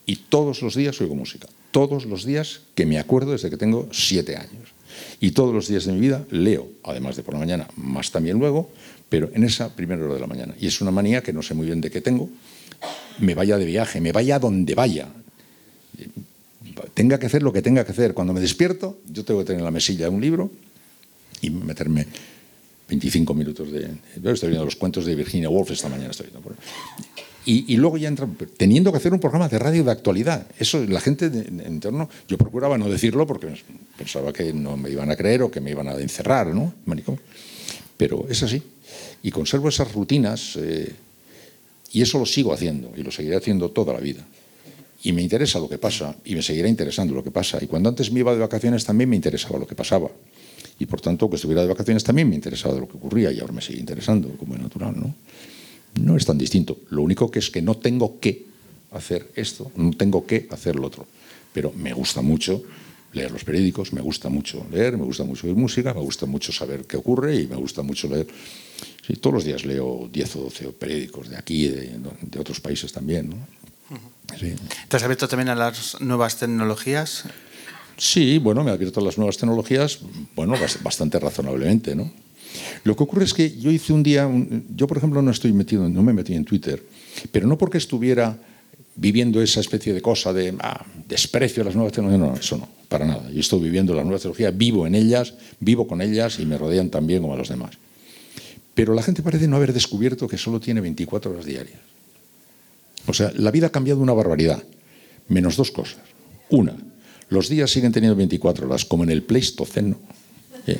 [0.05, 1.47] Y todos los días oigo música.
[1.71, 4.71] Todos los días que me acuerdo desde que tengo siete años.
[5.19, 8.39] Y todos los días de mi vida leo, además de por la mañana, más también
[8.39, 8.71] luego,
[9.09, 10.55] pero en esa primera hora de la mañana.
[10.59, 12.29] Y es una manía que no sé muy bien de qué tengo.
[13.19, 15.09] Me vaya de viaje, me vaya donde vaya.
[16.93, 18.13] Tenga que hacer lo que tenga que hacer.
[18.13, 20.51] Cuando me despierto, yo tengo que tener en la mesilla un libro
[21.41, 22.07] y meterme
[22.87, 23.89] 25 minutos de...
[24.15, 26.11] Estoy viendo los cuentos de Virginia Woolf esta mañana.
[26.11, 26.55] Estoy viendo.
[27.49, 30.47] Y, luego ya entra, teniendo que hacer un programa de radio de actualidad.
[30.59, 33.47] Eso, la gente en torno, yo procuraba no decirlo porque
[33.97, 36.73] pensaba que no me iban a creer o que me iban a encerrar, ¿no?
[36.85, 37.21] Manicomio.
[37.95, 38.61] Pero es así.
[39.23, 40.93] Y conservo esas rutinas eh,
[41.93, 44.25] y eso lo sigo haciendo y lo seguiré haciendo toda la vida.
[45.03, 47.59] Y me interesa lo que pasa y me seguirá interesando lo que pasa.
[47.61, 50.09] Y cuando antes me iba de vacaciones también me interesaba lo que pasaba.
[50.79, 53.39] Y por tanto, que estuviera de vacaciones también me interesaba de lo que ocurría y
[53.39, 55.15] ahora me sigue interesando, como es natural, ¿no?
[56.01, 56.77] No es tan distinto.
[56.89, 58.45] Lo único que es que no tengo que
[58.91, 61.07] hacer esto, no tengo que hacer lo otro.
[61.53, 62.63] Pero me gusta mucho
[63.13, 66.51] leer los periódicos, me gusta mucho leer, me gusta mucho oír música, me gusta mucho
[66.51, 68.27] saber qué ocurre y me gusta mucho leer.
[69.05, 72.91] Sí, todos los días leo 10 o 12 periódicos de aquí de, de, otros países
[72.91, 73.29] también.
[73.29, 73.37] ¿no?
[74.37, 74.53] Sí.
[74.87, 77.23] ¿Te has abierto también a las nuevas tecnologías?
[77.97, 79.99] Sí, bueno, me he abierto las nuevas tecnologías,
[80.35, 82.11] bueno, bastante razonablemente, ¿no?
[82.83, 85.51] Lo que ocurre es que yo hice un día, un, yo por ejemplo no estoy
[85.51, 86.81] metido, no me metí en Twitter,
[87.31, 88.37] pero no porque estuviera
[88.95, 92.57] viviendo esa especie de cosa de ah, desprecio a las nuevas tecnologías, no, no, eso
[92.57, 93.29] no, para nada.
[93.31, 96.89] Yo estoy viviendo las nuevas tecnologías, vivo en ellas, vivo con ellas y me rodean
[96.89, 97.71] también como a los demás.
[98.73, 101.79] Pero la gente parece no haber descubierto que solo tiene 24 horas diarias.
[103.07, 104.61] O sea, la vida ha cambiado una barbaridad,
[105.29, 106.01] menos dos cosas.
[106.49, 106.75] Una,
[107.29, 109.97] los días siguen teniendo 24 horas, como en el Pleistoceno.
[110.65, 110.77] ¿eh?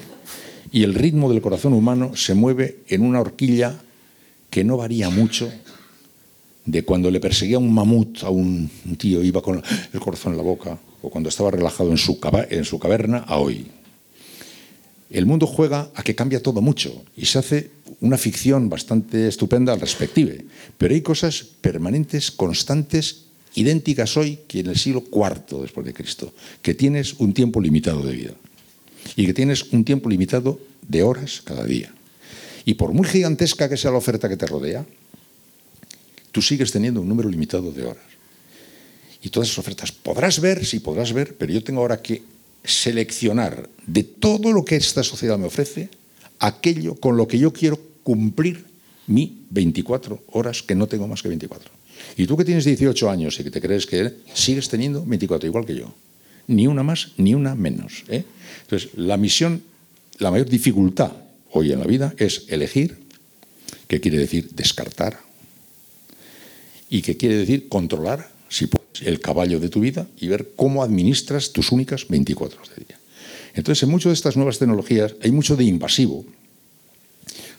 [0.72, 3.80] y el ritmo del corazón humano se mueve en una horquilla
[4.50, 5.52] que no varía mucho
[6.66, 10.44] de cuando le perseguía un mamut a un tío, iba con el corazón en la
[10.44, 13.68] boca, o cuando estaba relajado en su, caverna, a hoy.
[15.10, 19.72] El mundo juega a que cambia todo mucho y se hace una ficción bastante estupenda
[19.72, 20.32] al respectivo,
[20.78, 23.27] pero hay cosas permanentes, constantes,
[23.58, 28.04] idénticas hoy que en el siglo IV después de Cristo, que tienes un tiempo limitado
[28.04, 28.34] de vida
[29.15, 31.91] y que tienes un tiempo limitado de horas cada día.
[32.65, 34.86] Y por muy gigantesca que sea la oferta que te rodea,
[36.32, 38.04] tú sigues teniendo un número limitado de horas.
[39.24, 42.22] Y todas esas ofertas podrás ver, sí podrás ver, pero yo tengo ahora que
[42.63, 45.89] seleccionar de todo lo que esta sociedad me ofrece
[46.39, 48.65] aquello con lo que yo quiero cumplir
[49.08, 51.77] mi 24 horas, que no tengo más que 24.
[52.18, 55.66] Y tú que tienes 18 años y que te crees que sigues teniendo 24, igual
[55.66, 55.94] que yo.
[56.48, 58.04] Ni una más, ni una menos.
[58.08, 58.24] ¿eh?
[58.62, 59.62] Entonces, la misión,
[60.20, 61.12] la mayor dificultad
[61.52, 62.98] hoy en la vida es elegir,
[63.88, 65.20] que quiere decir descartar,
[66.90, 70.84] y que quiere decir controlar, si puedes, el caballo de tu vida y ver cómo
[70.84, 73.00] administras tus únicas 24 horas de día.
[73.54, 76.26] Entonces, en muchas de estas nuevas tecnologías hay mucho de invasivo.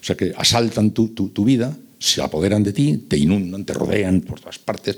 [0.01, 3.73] O sea, que asaltan tu, tu, tu vida, se apoderan de ti, te inundan, te
[3.73, 4.97] rodean por todas partes.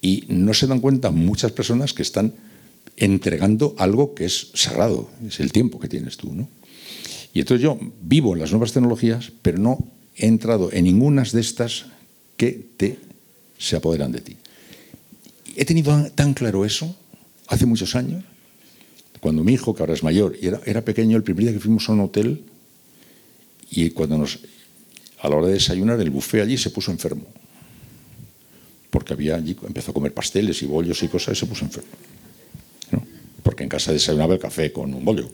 [0.00, 2.32] Y no se dan cuenta muchas personas que están
[2.96, 6.32] entregando algo que es sagrado, es el tiempo que tienes tú.
[6.32, 6.48] ¿no?
[7.34, 9.78] Y entonces yo vivo las nuevas tecnologías, pero no
[10.16, 11.86] he entrado en ninguna de estas
[12.36, 12.98] que te
[13.58, 14.36] se apoderan de ti.
[15.56, 16.94] He tenido tan claro eso
[17.46, 18.24] hace muchos años,
[19.20, 21.88] cuando mi hijo, que ahora es mayor, era, era pequeño, el primer día que fuimos
[21.88, 22.42] a un hotel,
[23.70, 24.40] y cuando nos,
[25.22, 27.24] a la hora de desayunar, el buffet allí se puso enfermo.
[28.90, 31.90] Porque había allí, empezó a comer pasteles y bollos y cosas y se puso enfermo
[33.42, 35.30] porque en casa desayunaba el café con un bollo.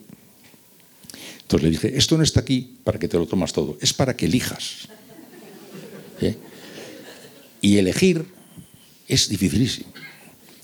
[1.43, 4.17] Entonces le dije, esto no está aquí para que te lo tomas todo, es para
[4.17, 4.89] que elijas.
[6.21, 6.37] ¿Eh?
[7.61, 8.25] Y elegir
[9.07, 9.93] es dificilísimo.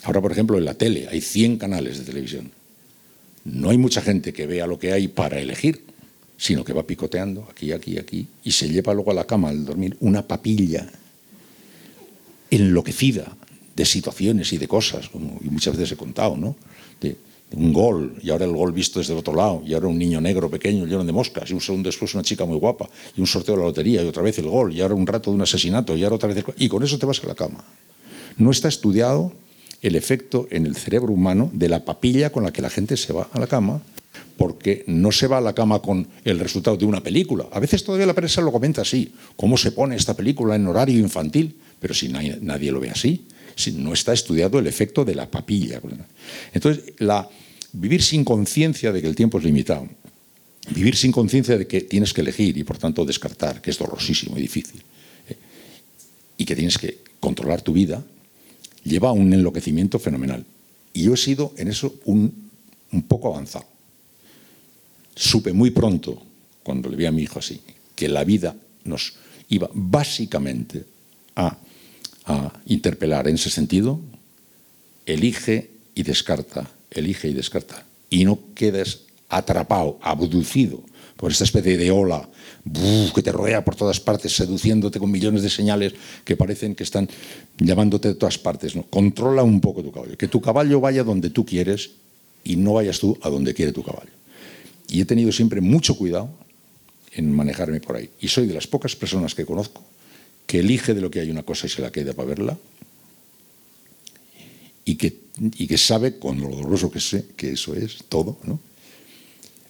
[0.03, 2.51] Ahora, por ejemplo, en la tele hay 100 canales de televisión.
[3.45, 5.83] No hay mucha gente que vea lo que hay para elegir,
[6.45, 9.65] sino que va picoteando aquí, aquí, aquí, y se lleva luego a la cama al
[9.65, 10.87] dormir una papilla
[12.51, 13.35] enloquecida
[13.75, 16.55] de situaciones y de cosas, como muchas veces he contado, ¿no?
[17.01, 17.17] De,
[17.53, 20.21] un gol, y ahora el gol visto desde el otro lado, y ahora un niño
[20.21, 23.27] negro pequeño lleno de moscas, y un segundo después una chica muy guapa, y un
[23.27, 25.43] sorteo de la lotería, y otra vez el gol, y ahora un rato de un
[25.43, 26.45] asesinato, y ahora otra vez el...
[26.59, 27.65] Y con eso te vas a la cama.
[28.37, 29.33] No está estudiado
[29.81, 33.15] el efecto en el cerebro humano de la papilla con la que la gente se
[33.15, 33.81] va a la cama,
[34.37, 37.47] porque no se va a la cama con el resultado de una película.
[37.53, 40.99] A veces todavía la prensa lo comenta así, cómo se pone esta película en horario
[40.99, 45.31] infantil, pero si nadie, lo ve así, si no está estudiado el efecto de la
[45.31, 45.81] papilla.
[46.53, 46.85] Entonces,
[47.73, 49.89] vivir sin conciencia de que el tiempo es limitado,
[50.71, 54.37] vivir sin conciencia de que tienes que elegir y por tanto descartar, que es dolorosísimo
[54.37, 54.83] y difícil,
[55.29, 55.37] ¿eh?
[56.39, 58.03] y que tienes que controlar tu vida,
[58.83, 60.45] lleva a un enloquecimiento fenomenal.
[60.93, 63.74] Y yo he sido en eso un poco avanzado.
[65.15, 66.21] Supe muy pronto,
[66.63, 67.61] cuando le vi a mi hijo así,
[67.95, 69.15] que la vida nos
[69.49, 70.85] iba básicamente
[71.37, 71.59] a,
[72.65, 74.01] interpelar en ese sentido,
[75.05, 77.85] elige y descarta, elige y descarta.
[78.09, 80.83] Y no quedes atrapado, abducido
[81.19, 82.27] por esta especie de ola
[83.15, 85.93] que te rodea por todas partes, seduciéndote con millones de señales
[86.25, 87.11] que parecen que están
[87.59, 88.73] llamándote de todas partes.
[88.89, 91.91] Controla un poco tu caballo, que tu caballo vaya donde tú quieres
[92.43, 94.11] y no vayas tú a donde quiere tu caballo.
[94.89, 96.31] Y he tenido siempre mucho cuidado
[97.13, 98.11] en manejarme por ahí.
[98.21, 99.83] Y soy de las pocas personas que conozco
[100.47, 102.59] que elige de lo que hay una cosa y se la queda para verla
[104.85, 105.17] y que,
[105.57, 108.61] y que sabe, con lo doloroso que sé, que eso es todo, ¿no?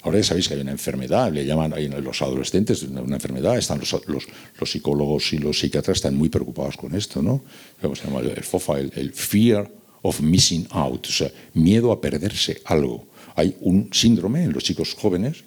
[0.03, 3.79] Ahora ya sabéis que hay una enfermedad, le llaman a los adolescentes una enfermedad, están
[3.79, 4.27] los, los,
[4.61, 7.43] los, psicólogos y los psiquiatras están muy preocupados con esto, ¿no?
[7.81, 8.21] ¿Cómo se llama?
[8.21, 9.71] El FOFA, el, el fear
[10.03, 13.07] of missing out, o sea, miedo a perderse algo.
[13.35, 15.45] Hay un síndrome en los chicos jóvenes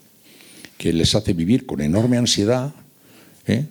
[0.78, 2.74] que les hace vivir con enorme ansiedad,
[3.46, 3.66] ¿eh?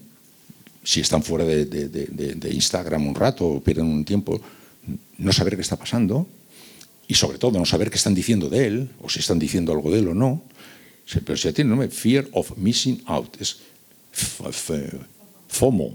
[0.83, 4.41] si están fuera de, de, de, de, Instagram un rato o pierden un tiempo,
[5.19, 6.27] no saber qué está pasando
[7.09, 9.91] y sobre todo no saber qué están diciendo de él o si están diciendo algo
[9.91, 10.43] de él o no
[11.25, 13.59] pero si tiene nombre, Fear of Missing Out, es
[15.49, 15.95] FOMO,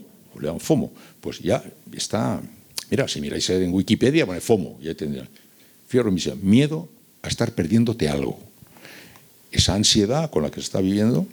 [0.60, 2.42] FOMO, pues ya está,
[2.90, 5.28] mira, si miráis en Wikipedia, pone FOMO, ya tendrá.
[5.88, 6.90] Fear of Missing Out, miedo
[7.22, 8.40] a estar perdiéndote algo.
[9.52, 11.28] Esa ansiedad con la que se está viviendo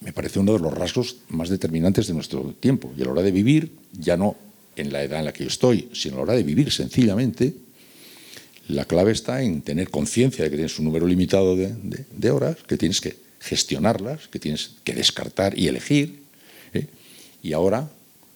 [0.00, 2.92] me parece uno de los rasgos más determinantes de nuestro tiempo.
[2.96, 4.36] Y a la hora de vivir, ya no
[4.76, 7.54] en la edad en la que yo estoy, sino a la hora de vivir sencillamente,
[8.68, 12.76] la clave está en tener conciencia de que tienes un número limitado de, horas, que
[12.76, 16.22] tienes que gestionarlas, que tienes que descartar y elegir.
[16.74, 16.86] ¿eh?
[17.42, 17.90] Y ahora,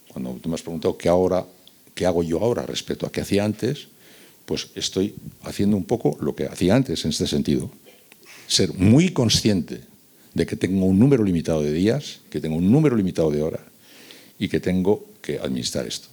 [0.08, 1.46] cuando tú me has preguntado qué, ahora,
[1.94, 3.88] qué hago yo ahora respecto a qué hacía antes,
[4.52, 7.70] pues estoy haciendo un poco lo que hacía antes en este sentido.
[8.46, 9.80] Ser muy consciente
[10.34, 13.62] de que tengo un número limitado de días, que tengo un número limitado de horas
[14.38, 16.08] y que tengo que administrar esto.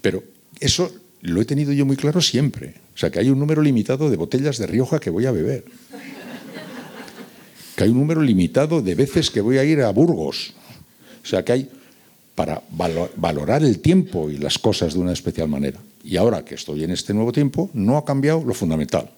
[0.00, 0.24] Pero
[0.60, 2.72] eso lo he tenido yo muy claro siempre.
[2.94, 5.66] O sea, que hay un número limitado de botellas de Rioja que voy a beber.
[7.76, 10.54] Que hay un número limitado de veces que voy a ir a Burgos.
[11.22, 11.70] O sea, que hay
[12.34, 15.78] para valorar el tiempo y las cosas de una especial manera.
[16.04, 19.10] Y ahora que estoy en este nuevo tiempo, no ha cambiado lo fundamental,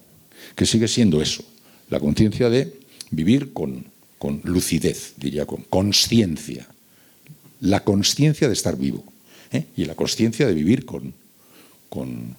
[0.55, 1.43] que sigue siendo eso,
[1.91, 2.73] la conciencia de
[3.11, 3.85] vivir con,
[4.19, 6.67] con lucidez, diría, con conciencia.
[7.61, 9.03] La conciencia de estar vivo
[9.51, 9.67] ¿eh?
[9.77, 11.13] y la conciencia de vivir con,
[11.89, 12.37] con,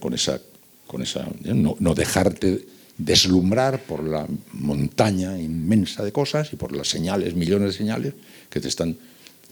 [0.00, 0.40] con esa,
[0.86, 2.66] con esa no, no, dejarte
[2.98, 8.14] deslumbrar por la montaña inmensa de cosas y por las señales, millones de señales
[8.50, 8.96] que te están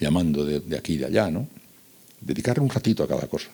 [0.00, 1.46] llamando de, de aquí y de allá, ¿no?
[2.26, 3.48] Dedicar un ratito a cada cosa.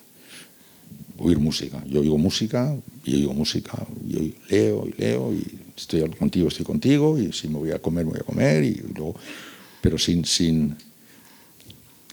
[1.19, 1.77] Oír música.
[1.85, 3.77] Yo oigo música y oigo música.
[4.07, 5.45] Yo leo y leo y
[5.77, 8.81] estoy contigo, estoy contigo y si me voy a comer, me voy a comer y
[8.95, 9.15] luego,
[9.79, 10.75] pero sin, sin,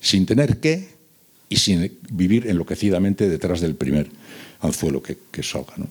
[0.02, 1.00] sin tener que
[1.48, 4.10] y sin vivir enloquecidamente detrás del primer
[4.60, 5.72] anzuelo que, que salga.
[5.78, 5.88] ¿no?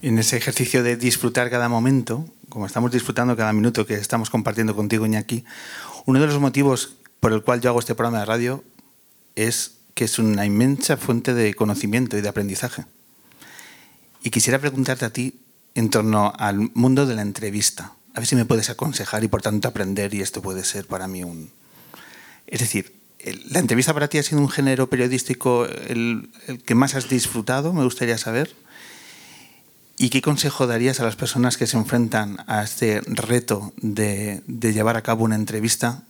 [0.00, 4.74] En ese ejercicio de disfrutar cada momento, como estamos disfrutando cada minuto que estamos compartiendo
[4.74, 5.44] contigo, Iñaki,
[6.06, 8.64] uno de los motivos por el cual yo hago este programa de radio
[9.36, 12.84] es que es una inmensa fuente de conocimiento y de aprendizaje.
[14.22, 15.40] Y quisiera preguntarte a ti
[15.74, 17.92] en torno al mundo de la entrevista.
[18.14, 21.06] A ver si me puedes aconsejar y por tanto aprender y esto puede ser para
[21.06, 21.50] mí un...
[22.46, 22.96] Es decir,
[23.50, 26.30] ¿La entrevista para ti ha sido un género periodístico el,
[26.64, 27.72] que más has disfrutado?
[27.72, 28.54] Me gustaría saber.
[29.98, 34.96] ¿Y qué consejo darías a las personas que se enfrentan a este reto de, llevar
[34.96, 36.04] a cabo una entrevista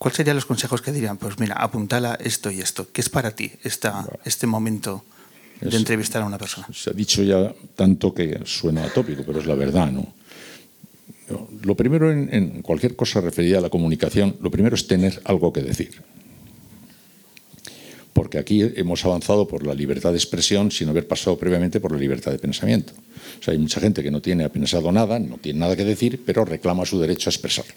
[0.00, 1.18] ¿cuáles serían los consejos que dirían?
[1.18, 2.88] Pues mira, apuntala esto y esto.
[2.90, 5.04] ¿Qué es para ti esta, este momento
[5.60, 6.66] de entrevistar a una persona?
[6.72, 10.14] Se ha dicho ya tanto que suena atópico, pero es la verdad, ¿no?
[11.62, 15.52] Lo primero en, en cualquier cosa referida a la comunicación, lo primero es tener algo
[15.52, 16.02] que decir.
[18.14, 21.98] Porque aquí hemos avanzado por la libertad de expresión sin haber pasado previamente por la
[21.98, 22.94] libertad de pensamiento.
[23.38, 26.22] O sea, hay mucha gente que no tiene pensado nada, no tiene nada que decir,
[26.24, 27.74] pero reclama su derecho a expresarlo.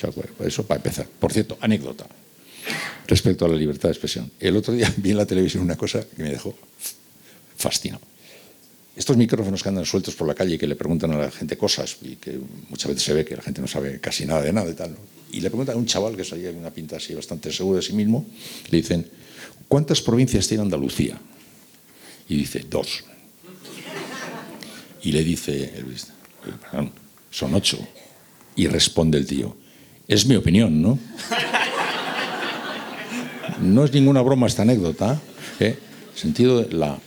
[0.00, 1.06] Pues, eso para empezar.
[1.06, 2.06] Por cierto, anécdota
[3.06, 4.30] respecto a la libertad de expresión.
[4.38, 6.54] El otro día vi en la televisión una cosa que me dejó
[7.56, 8.02] fascinado.
[8.94, 11.58] Estos micrófonos que andan sueltos por la calle y que le preguntan a la gente
[11.58, 12.38] cosas y que
[12.70, 14.92] muchas veces se ve que la gente no sabe casi nada de nada y tal.
[14.92, 14.98] ¿no?
[15.32, 17.82] Y le preguntan a un chaval que salía con una pinta así bastante seguro de
[17.82, 18.26] sí mismo,
[18.70, 19.06] le dicen,
[19.68, 21.20] ¿cuántas provincias tiene Andalucía?
[22.28, 23.04] Y dice, dos.
[25.02, 26.06] Y le dice, Luis,
[27.30, 27.78] son ocho.
[28.56, 29.56] Y responde el tío,
[30.08, 30.98] es mi opinión, ¿no?
[33.60, 35.20] No es ninguna broma esta anécdota.
[35.60, 35.76] ¿eh?
[36.14, 36.98] Sentido de la,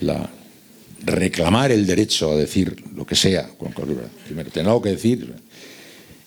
[0.00, 0.30] la
[1.04, 3.48] reclamar el derecho a decir lo que sea.
[4.26, 5.34] Primero, tener algo que decir.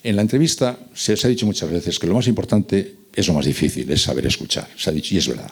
[0.02, 3.34] En la entrevista se, se, ha dicho muchas veces que lo más importante es lo
[3.34, 4.68] más difícil, es saber escuchar.
[4.76, 5.50] Se ha dicho, y es verdad.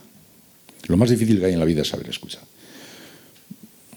[0.86, 2.42] Lo más difícil que hay en la vida es saber escuchar.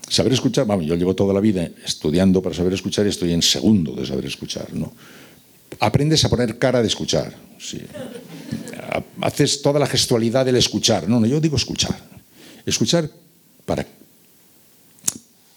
[0.10, 3.44] Saber escuchar, vamos, yo llevo toda la vida estudiando para saber escuchar y estoy en
[3.44, 4.74] segundo de saber escuchar.
[4.74, 4.92] ¿no?
[5.80, 7.36] Aprendes a poner cara de escuchar.
[7.60, 7.82] Sí.
[9.22, 11.08] Haces toda la gestualidad del escuchar.
[11.08, 11.98] No, no, yo digo escuchar.
[12.66, 13.10] Escuchar
[13.66, 13.86] para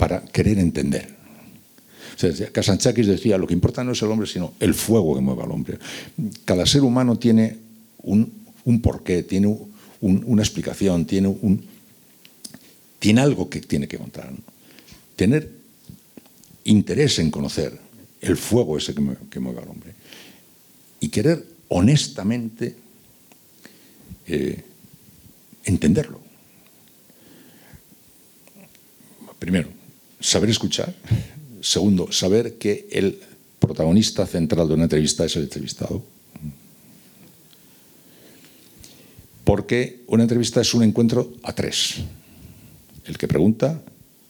[0.03, 1.15] para querer entender.
[2.17, 5.21] O sea, Casanchakis decía, lo que importa no es el hombre, sino el fuego que
[5.21, 5.79] mueve al hombre.
[6.45, 7.57] Cada ser humano tiene
[7.99, 8.33] un,
[8.65, 11.65] un porqué, tiene un, una explicación, tiene, un,
[12.99, 14.33] tiene algo que tiene que contar.
[15.15, 15.49] Tener
[16.65, 17.79] interés en conocer
[18.23, 19.95] el fuego ese que que mueve al hombre.
[21.01, 22.77] Y querer honestamente
[24.27, 24.63] eh,
[25.65, 26.21] entenderlo.
[29.39, 29.69] Primero,
[30.21, 30.95] saber escuchar.
[31.61, 33.19] Segundo, saber que el
[33.59, 36.05] protagonista central de una entrevista es el entrevistado.
[39.45, 41.97] Porque una entrevista es un encuentro a tres.
[43.05, 43.83] El que pregunta,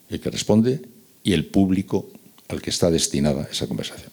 [0.08, 0.80] el que responde
[1.22, 2.08] y el público
[2.52, 4.10] al que está destinada esa conversación.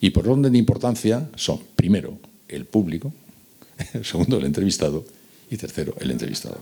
[0.00, 3.12] Y por orden de importancia son, primero, el público,
[4.02, 5.04] segundo, el entrevistado
[5.50, 6.58] y tercero, el entrevistado.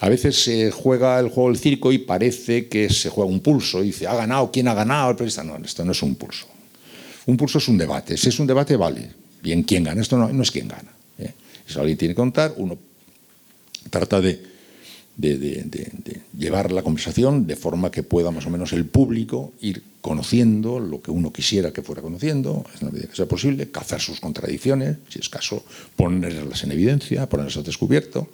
[0.00, 3.82] A veces se juega el juego del circo y parece que se juega un pulso.
[3.82, 4.50] Y dice, ¿ha ganado?
[4.50, 5.10] ¿Quién ha ganado?
[5.10, 5.44] El periodista.
[5.44, 6.46] No, esto no es un pulso.
[7.26, 8.16] Un pulso es un debate.
[8.16, 9.10] Si es un debate, vale.
[9.42, 10.02] Bien, ¿quién gana?
[10.02, 10.92] Esto no, no es quién gana.
[11.18, 11.32] ¿eh?
[11.66, 12.52] Eso alguien tiene que contar.
[12.56, 12.76] Uno
[13.88, 14.42] trata de,
[15.16, 20.80] de, llevar la conversación de forma que pueda más o menos el público ir conociendo
[20.80, 24.20] lo que uno quisiera que fuera conociendo, en la medida que sea posible, cazar sus
[24.20, 25.64] contradicciones, si es caso,
[25.96, 28.28] ponerlas en evidencia, ponerlas al descubierto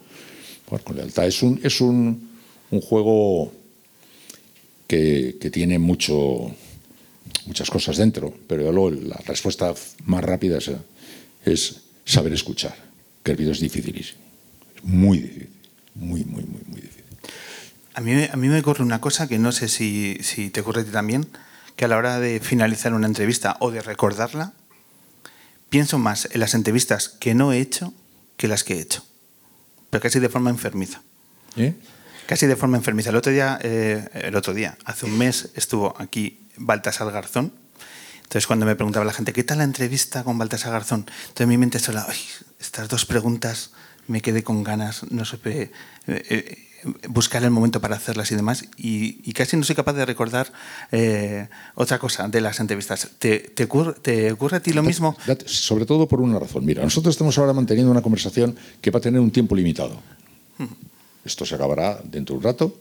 [0.79, 1.27] con lealtad.
[1.27, 2.31] Es un, es un,
[2.71, 3.53] un juego
[4.87, 6.55] que, que, tiene mucho,
[7.47, 9.75] muchas cosas dentro, pero luego la respuesta
[10.05, 10.71] más rápida es,
[11.45, 12.75] es, saber escuchar,
[13.23, 14.21] que el vídeo es dificilísimo.
[14.77, 15.49] Es muy difícil,
[15.95, 17.05] muy, muy, muy, muy difícil.
[17.95, 20.83] A mí, a mí me ocurre una cosa que no sé si, si te ocurre
[20.83, 21.27] a ti también,
[21.77, 24.53] que a la hora de finalizar una entrevista o de recordarla,
[25.69, 27.93] pienso más en las entrevistas que no he hecho
[28.37, 29.05] que las que he hecho
[29.91, 31.03] pero casi de forma enfermiza.
[31.57, 31.75] ¿Eh?
[32.27, 33.11] Casi de forma enfermiza.
[33.11, 37.53] El otro día, eh, el otro día, hace un mes, estuvo aquí Baltasar Garzón.
[38.23, 41.07] Entonces, cuando me preguntaba la gente, ¿qué tal la entrevista con Baltasar Garzón?
[41.23, 42.21] Entonces, mi mente sola, Ay,
[42.61, 43.73] estas dos preguntas
[44.11, 45.71] me quedé con ganas, no supe
[46.09, 46.59] eh,
[47.09, 48.65] buscar el momento para hacerlas y demás.
[48.77, 50.53] Y, y casi no soy capaz de recordar
[50.91, 53.09] eh, otra cosa de las entrevistas.
[53.19, 55.17] ¿Te, te, ocurre, ¿Te, ocurre, a ti lo mismo?
[55.47, 56.65] Sobre todo por una razón.
[56.65, 60.01] Mira, nosotros estamos ahora manteniendo una conversación que va a tener un tiempo limitado.
[60.59, 60.67] Hmm.
[61.25, 62.81] Esto se acabará dentro de un rato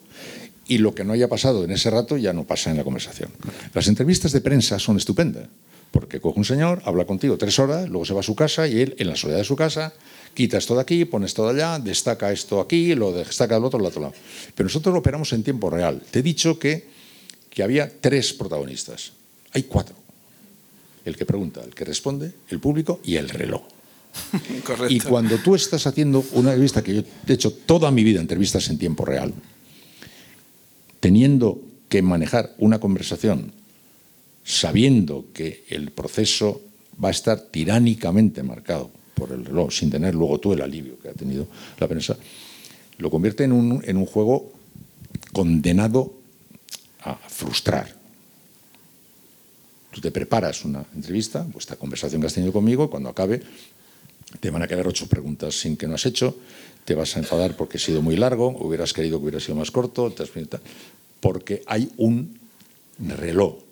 [0.67, 3.29] y lo que no haya pasado en ese rato ya no pasa en la conversación.
[3.73, 5.47] Las entrevistas de prensa son estupendas,
[5.91, 8.81] porque coge un señor, habla contigo tres horas, luego se va a su casa y
[8.81, 9.93] él, en la soledad de su casa,
[10.39, 13.83] quita esto de aquí, pone esto de allá, destaca esto aquí, lo destaca del otro,
[13.83, 14.13] otro lado.
[14.55, 16.01] Pero nosotros lo operamos en tiempo real.
[16.09, 16.87] Te he dicho que,
[17.49, 19.11] que había tres protagonistas.
[19.51, 19.97] Hay cuatro.
[21.03, 23.63] El que pregunta, el que responde, el público y el reloj.
[24.63, 24.87] Correcto.
[24.87, 28.69] Y cuando tú estás haciendo una entrevista, que yo he hecho toda mi vida entrevistas
[28.69, 29.33] en tiempo real,
[31.01, 31.59] teniendo
[31.89, 33.51] que manejar una conversación
[34.45, 36.61] sabiendo que el proceso
[37.03, 41.09] va a estar tiránicamente marcado por el reloj, sin tener luego tú el alivio que
[41.09, 41.45] ha tenido
[41.77, 42.17] la prensa,
[42.97, 44.51] lo convierte en un, en un juego
[45.33, 46.13] condenado
[47.01, 47.95] a frustrar.
[49.91, 53.41] Tú te preparas una entrevista, pues esta conversación que has tenido conmigo, cuando acabe
[54.39, 56.37] te van a quedar ocho preguntas sin que no has hecho,
[56.85, 59.71] te vas a enfadar porque ha sido muy largo, hubieras querido que hubiera sido más
[59.71, 60.13] corto,
[61.19, 62.39] porque hay un
[62.99, 63.68] reloj.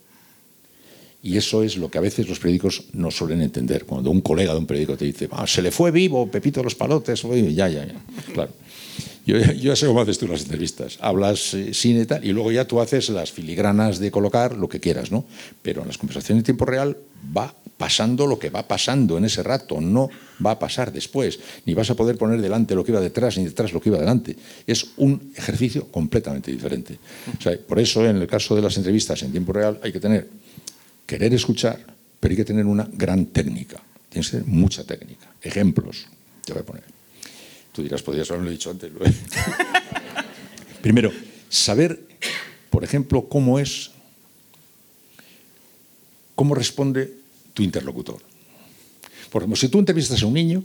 [1.24, 3.86] Y eso es lo que a veces los periódicos no suelen entender.
[3.86, 6.76] Cuando un colega de un periódico te dice, ah, se le fue vivo Pepito los
[6.76, 7.95] palotes, ya, ya, ya.
[8.34, 8.51] Claro.
[9.26, 10.97] Yo, ya sé cómo haces tú las entrevistas.
[11.01, 14.70] Hablas eh, sin y tal, y luego ya tú haces las filigranas de colocar lo
[14.70, 15.26] que quieras, ¿no?
[15.61, 16.95] Pero en las conversaciones en tiempo real
[17.36, 20.09] va pasando lo que va pasando en ese rato, no
[20.43, 23.45] va a pasar después, ni vas a poder poner delante lo que iba detrás, ni
[23.45, 24.36] detrás lo que iba delante.
[24.65, 26.97] Es un ejercicio completamente diferente.
[27.68, 30.28] por eso, en el caso de las entrevistas en tiempo real, hay que tener,
[31.08, 31.84] querer escuchar,
[32.20, 33.82] pero hay que tener una gran técnica.
[34.10, 35.32] Tienes que tener mucha técnica.
[35.41, 36.05] Ejemplos,
[36.45, 36.84] te voy a poner.
[37.72, 38.91] Tú dirás, podrías haberlo dicho antes.
[40.82, 41.12] Primero,
[41.49, 41.99] saber,
[42.70, 43.91] por ejemplo, cómo es,
[46.36, 47.14] cómo responde
[47.53, 48.22] tu interlocutor.
[49.32, 50.64] Por ejemplo, si tú entrevistas a un niño,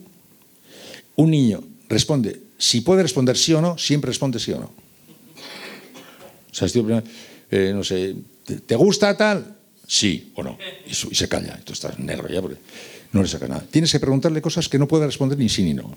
[1.17, 4.73] un niño responde, si puede responder sí o no, siempre responde sí o no.
[6.51, 6.69] O sea,
[7.51, 8.15] eh, no sé,
[8.67, 9.62] ¿te gusta tal?
[9.87, 10.59] Sí o no.
[10.87, 11.61] Y, se calla.
[11.65, 12.59] Tú estás negro ya porque
[13.13, 13.65] no le saca nada.
[13.71, 15.97] Tienes que preguntarle cosas que no puede responder ni sí ni no.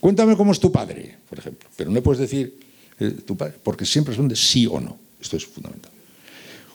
[0.00, 1.68] Cuéntame cómo es tu padre, por ejemplo.
[1.76, 2.58] Pero no puedes decir
[2.98, 4.98] eh, tu padre, porque siempre responde sí o no.
[5.20, 5.92] Esto es fundamental.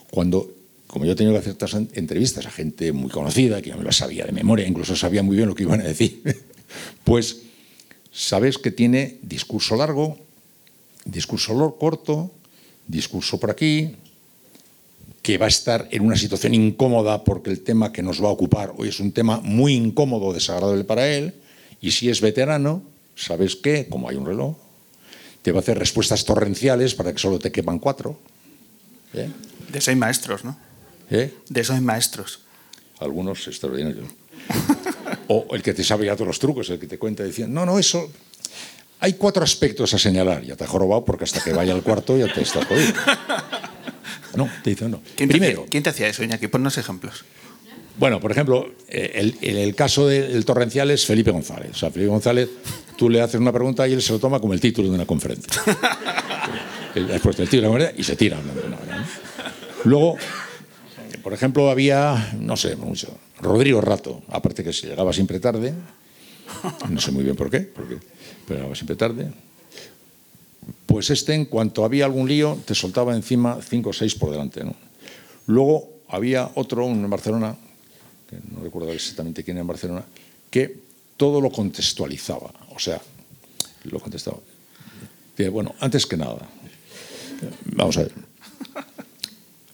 [0.10, 0.54] Cuando,
[0.88, 3.84] como yo he tenido que hacer estas entrevistas a gente muy conocida, que ya me
[3.84, 6.22] lo sabía de memoria, incluso sabía muy bien lo que iban a decir,
[7.04, 7.42] pues
[8.12, 10.18] sabes que tiene discurso largo,
[11.06, 12.32] discurso corto,
[12.88, 13.96] discurso por aquí,
[15.28, 18.32] que va a estar en una situación incómoda porque el tema que nos va a
[18.32, 21.34] ocupar hoy es un tema muy incómodo, desagradable para él,
[21.82, 22.82] y si es veterano,
[23.14, 23.90] ¿sabes qué?
[23.90, 24.56] Como hay un reloj,
[25.42, 28.18] te va a hacer respuestas torrenciales para que solo te quepan cuatro.
[29.14, 29.30] ¿Eh?
[29.70, 30.58] De hay maestros, ¿no?
[31.12, 31.34] ¿Eh?
[31.50, 32.40] De hay maestros.
[33.00, 34.08] Algunos extraordinarios.
[35.28, 37.66] o el que te sabe ya todos los trucos, el que te cuenta diciendo, no,
[37.66, 38.10] no, eso...
[39.00, 40.44] Hay cuatro aspectos a señalar.
[40.44, 42.94] Ya te ha jorobado porque hasta que vaya al cuarto ya te estás jodido.
[44.36, 45.02] No, te dice no.
[45.16, 46.48] ¿Quién Primero, te, ¿quién te hacía eso, Iñaki?
[46.48, 47.26] Ponnos ejemplos.
[47.98, 51.72] Bueno, por ejemplo, eh, el, el, caso del torrencial es Felipe González.
[51.72, 52.48] O sea, Felipe González,
[52.96, 55.06] tú le haces una pregunta y él se lo toma como el título de una
[55.06, 55.52] conferencia.
[56.94, 58.38] Después del título y se tira.
[59.84, 60.18] Luego,
[61.24, 65.74] por ejemplo, había, no sé, mucho, Rodrigo Rato, aparte que se llegaba siempre tarde,
[66.90, 67.98] no sé muy bien por qué, porque,
[68.48, 69.32] pero llegaba siempre tarde.
[70.86, 74.64] Pues este, en cuanto había algún lío, te soltaba encima cinco o seis por delante.
[74.64, 74.76] ¿no?
[75.48, 77.56] Luego había otro en Barcelona,
[78.30, 80.04] que no recuerdo exactamente quién era en Barcelona,
[80.50, 80.80] que
[81.18, 82.52] todo lo contextualizaba.
[82.76, 83.02] O sea,
[83.84, 84.38] lo contestaba.
[85.52, 86.48] bueno, antes que nada,
[87.66, 88.14] vamos a ver.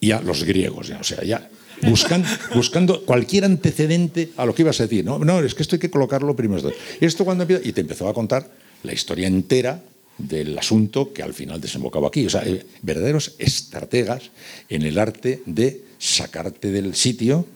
[0.00, 1.48] Ya los griegos, ya, o sea, ya
[1.82, 2.24] buscan,
[2.54, 5.04] buscando cualquier antecedente a lo que ibas a decir.
[5.04, 6.70] No, no, es que esto hay que colocarlo primero.
[7.00, 8.50] Esto cuando y te empezó a contar
[8.82, 9.82] la historia entera
[10.18, 12.26] del asunto que al final desembocaba aquí.
[12.26, 14.30] O sea, eh, verdaderos estrategas
[14.68, 17.46] en el arte de sacarte del sitio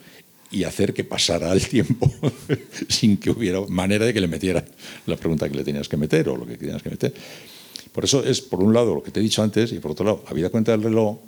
[0.50, 2.10] y hacer que pasara el tiempo
[2.88, 4.64] sin que hubiera manera de que le metiera
[5.06, 7.14] la pregunta que le tenías que meter o lo que tenías que meter.
[7.92, 10.04] Por eso es, por un lado, lo que te he dicho antes, y por otro
[10.04, 11.18] lado, habida cuenta del reloj,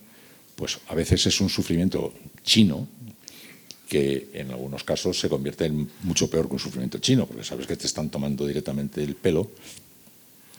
[0.57, 2.12] pues a veces es un sufrimiento
[2.43, 2.87] chino
[3.89, 7.66] que en algunos casos se convierte en mucho peor que un sufrimiento chino, porque sabes
[7.66, 9.51] que te están tomando directamente el pelo,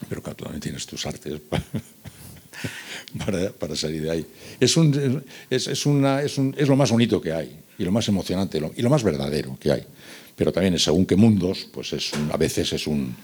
[0.07, 1.39] pero claro, también tienes tus artes
[3.25, 4.25] para, para, salir de ahí.
[4.59, 7.91] Es, un, es, es, una, es, un, es lo más bonito que hay y lo
[7.91, 9.83] más emocionante y lo más verdadero que hay.
[10.35, 13.15] Pero también, según qué mundos, pues es a veces es un,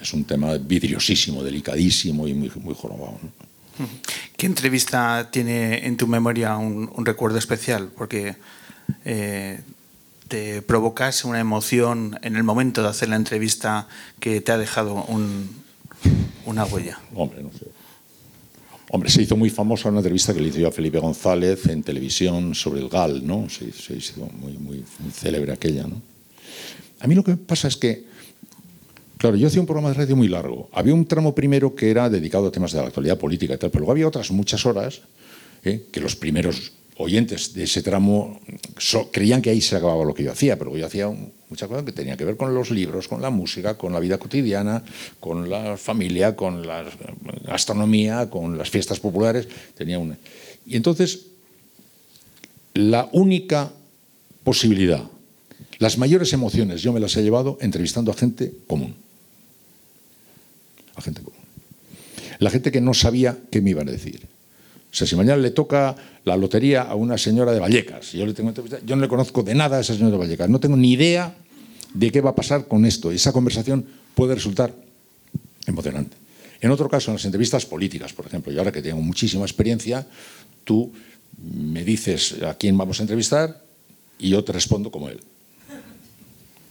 [0.00, 3.18] es un tema vidriosísimo, delicadísimo y muy, muy jorobado.
[4.36, 7.90] ¿Qué entrevista tiene en tu memoria un, un recuerdo especial?
[7.96, 8.36] Porque
[9.04, 9.60] eh,
[10.28, 13.86] te provocas una emoción en el momento de hacer la entrevista
[14.18, 15.65] que te ha dejado un,
[16.46, 16.98] una huella.
[17.14, 17.66] Hombre, no sé.
[18.90, 22.54] Hombre, se hizo muy famosa una entrevista que le hizo a Felipe González en televisión
[22.54, 23.48] sobre el GAL, ¿no?
[23.48, 26.00] Se, hizo muy, muy, muy, célebre aquella, ¿no?
[27.00, 28.04] A mí lo que pasa es que,
[29.18, 30.70] claro, yo hacía un programa de radio muy largo.
[30.72, 33.70] Había un tramo primero que era dedicado a temas de la actualidad política y tal,
[33.70, 35.00] pero luego había otras muchas horas
[35.64, 35.86] ¿eh?
[35.90, 38.40] que los primeros oyentes de ese tramo
[39.12, 41.08] creían que ahí se acababa lo que yo hacía, pero yo hacía
[41.48, 44.18] muchas cosas que tenían que ver con los libros, con la música, con la vida
[44.18, 44.82] cotidiana,
[45.20, 46.84] con la familia, con la
[47.44, 49.46] gastronomía, con las fiestas populares.
[49.76, 50.16] Tenía una.
[50.66, 51.26] Y entonces,
[52.72, 53.70] la única
[54.42, 55.04] posibilidad,
[55.78, 58.94] las mayores emociones, yo me las he llevado entrevistando a gente común.
[60.94, 61.40] A gente común.
[62.38, 64.35] La gente que no sabía qué me iban a decir
[64.96, 65.94] sea, si mañana le toca
[66.24, 68.52] la lotería a una señora de Vallecas, yo, le tengo,
[68.84, 71.34] yo no le conozco de nada a esa señora de Vallecas, no tengo ni idea
[71.92, 73.10] de qué va a pasar con esto.
[73.10, 74.72] Esa conversación puede resultar
[75.66, 76.16] emocionante.
[76.60, 80.06] En otro caso, en las entrevistas políticas, por ejemplo, y ahora que tengo muchísima experiencia,
[80.64, 80.92] tú
[81.38, 83.62] me dices a quién vamos a entrevistar
[84.18, 85.20] y yo te respondo como él.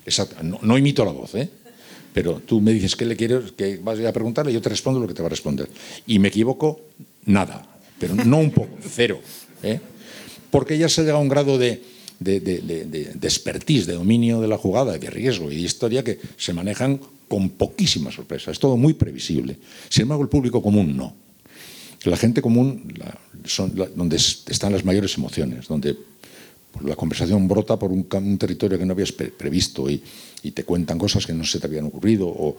[0.05, 0.35] Exacto.
[0.43, 1.49] No, imito la voz, ¿eh?
[2.13, 4.99] pero tú me dices qué le quieres, que vas a preguntarle y yo te respondo
[4.99, 5.69] lo que te va a responder.
[6.07, 6.79] Y me equivoco,
[7.25, 7.67] nada,
[7.99, 9.19] pero no un poco, cero.
[9.63, 9.79] ¿eh?
[10.51, 11.81] Porque ya se llega a un grado de,
[12.19, 16.19] de, de, de, expertise, de dominio de la jugada, de riesgo y de historia que
[16.37, 18.51] se manejan con poquísima sorpresa.
[18.51, 19.57] Es todo muy previsible.
[19.89, 21.15] Sin embargo, el público común no.
[22.03, 22.93] La gente común
[23.45, 25.97] son donde están las mayores emociones, donde
[26.83, 28.05] la conversación brota por un,
[28.37, 30.01] territorio que no habías previsto y,
[30.51, 32.55] te cuentan cosas que no se te habían ocurrido o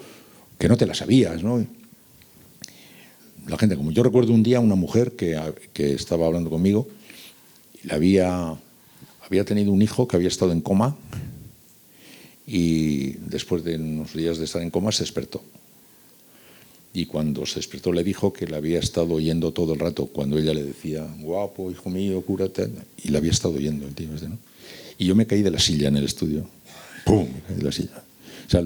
[0.59, 1.45] que no te las sabías.
[1.45, 1.64] ¿no?
[3.47, 5.41] La gente como yo recuerdo un día una mujer que,
[5.73, 6.89] que estaba hablando conmigo,
[7.87, 8.57] y había,
[9.45, 10.97] tenido un hijo que había estado en coma
[12.47, 15.43] y después de unos días de estar en coma se despertó.
[16.93, 20.39] Y cuando se despertó le dijo que le había estado oyendo todo el rato, cuando
[20.39, 22.71] ella le decía, guapo, hijo mío, cúrate,
[23.05, 23.87] y le había estado oyendo.
[23.87, 24.23] ¿entiendes?
[24.23, 24.39] ¿no?
[24.99, 26.49] Y yo me caí de la silla en el estudio.
[27.05, 27.29] ¡Pum!
[27.33, 28.03] Me caí de la silla.
[28.47, 28.65] O sea,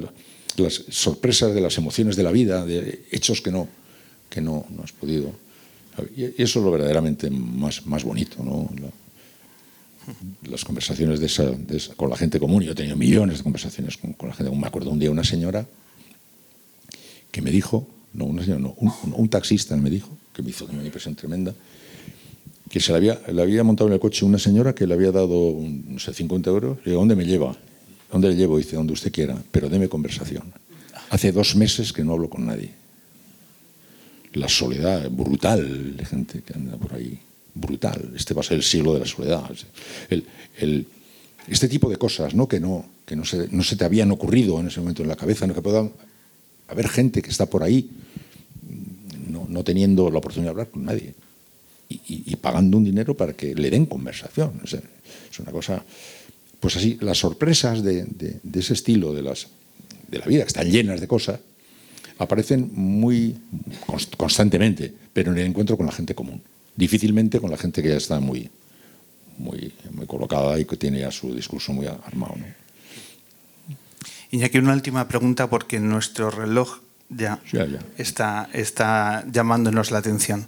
[0.57, 3.69] las sorpresas de las emociones de la vida, de hechos que no,
[4.31, 5.33] que no, no has podido.
[6.17, 8.71] Y eso es lo verdaderamente más, más bonito, ¿no?
[10.49, 12.63] las conversaciones de esa, con la gente común.
[12.63, 14.61] Yo he tenido millones de conversaciones con, la gente común.
[14.61, 15.67] Me acuerdo un día una señora
[17.31, 20.85] que me dijo, no, una señora, no, un, taxista me dijo, que me hizo una
[20.85, 21.55] impresión tremenda,
[22.69, 25.13] que se le había, le había montado en el coche una señora que le había
[25.13, 26.79] dado, no sé, 50 euros.
[26.79, 27.57] Le digo, ¿dónde me lleva?
[28.11, 28.59] ¿Dónde le llevo?
[28.59, 30.53] Dice, donde usted quiera, pero deme conversación.
[31.11, 32.73] Hace dos meses que no hablo con nadie.
[34.35, 37.19] La soledad brutal de gente que anda por ahí
[37.55, 38.13] brutal.
[38.15, 39.51] Este va a ser el siglo de la soledad.
[41.49, 42.47] este tipo de cosas ¿no?
[42.47, 45.17] que, no, que no, se, no se te habían ocurrido en ese momento en la
[45.17, 45.55] cabeza, ¿no?
[45.55, 45.89] que pueda
[46.69, 47.91] haber gente que está por ahí
[49.29, 51.15] no, no teniendo la oportunidad de hablar con nadie
[51.91, 54.61] y, pagando un dinero para que le den conversación.
[54.65, 55.83] Es, una cosa,
[56.61, 59.49] pues así, las sorpresas de, de, ese estilo de, las,
[60.09, 61.41] de la vida, que están llenas de cosas,
[62.21, 63.37] aparecen muy
[64.17, 66.41] constantemente, pero en el encuentro con la gente común
[66.81, 68.51] difícilmente con la gente que ya está muy,
[69.39, 72.35] muy, muy colocada y que tiene ya su discurso muy armado.
[72.37, 72.47] ¿no?
[74.31, 77.41] Iñaki, una última pregunta porque nuestro reloj ya,
[77.99, 80.47] Está, está llamándonos la atención.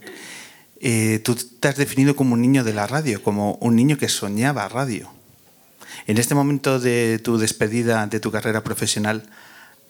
[0.81, 4.09] Eh, tú te has definido como un niño de la radio, como un niño que
[4.09, 5.11] soñaba radio.
[6.07, 9.25] En este momento de tu despedida de tu carrera profesional,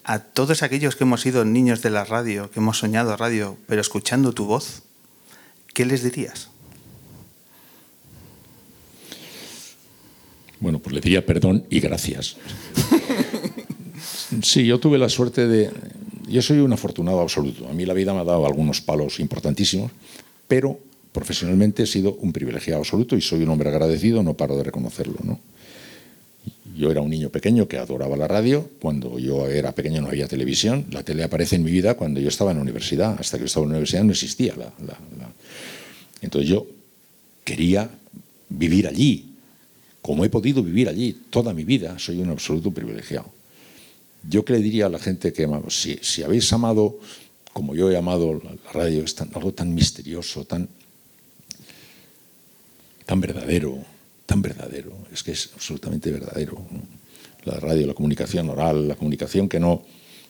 [0.03, 3.81] a todos aquellos que hemos sido niños de la radio, que hemos soñado radio, pero
[3.81, 4.83] escuchando tu voz,
[5.73, 6.49] ¿qué les dirías?
[10.59, 12.37] Bueno, pues le diría perdón y gracias.
[14.41, 15.71] Sí, yo tuve la suerte de...
[16.27, 17.67] Yo soy un afortunado absoluto.
[17.67, 19.91] A mí la vida me ha dado algunos palos importantísimos,
[20.47, 20.79] pero
[21.11, 25.17] profesionalmente he sido un privilegiado absoluto y soy un hombre agradecido, no paro de reconocerlo.
[25.23, 25.39] ¿no?
[26.75, 28.69] Yo era un niño pequeño que adoraba la radio.
[28.81, 30.85] Cuando yo era pequeño no había televisión.
[30.91, 33.15] La tele aparece en mi vida cuando yo estaba en la universidad.
[33.19, 34.73] Hasta que yo estaba en la universidad no existía la,
[36.21, 36.65] entonces yo
[37.43, 37.89] quería
[38.47, 39.25] vivir allí,
[40.01, 43.29] como he podido vivir allí toda mi vida, soy un absoluto privilegiado.
[44.29, 46.97] Yo que le diría a la gente que si, si habéis amado
[47.53, 50.67] como yo he amado la radio, es algo tan misterioso, tan,
[53.05, 53.77] tan verdadero,
[54.25, 56.57] tan verdadero, es que es absolutamente verdadero.
[57.45, 59.83] La radio, la comunicación oral, la comunicación que no,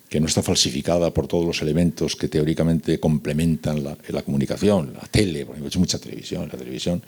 [0.09, 5.45] que no está falsificada por todos los elementos que teóricamente complementan la, comunicación, la tele,
[5.45, 7.03] porque he hecho mucha televisión, la televisión.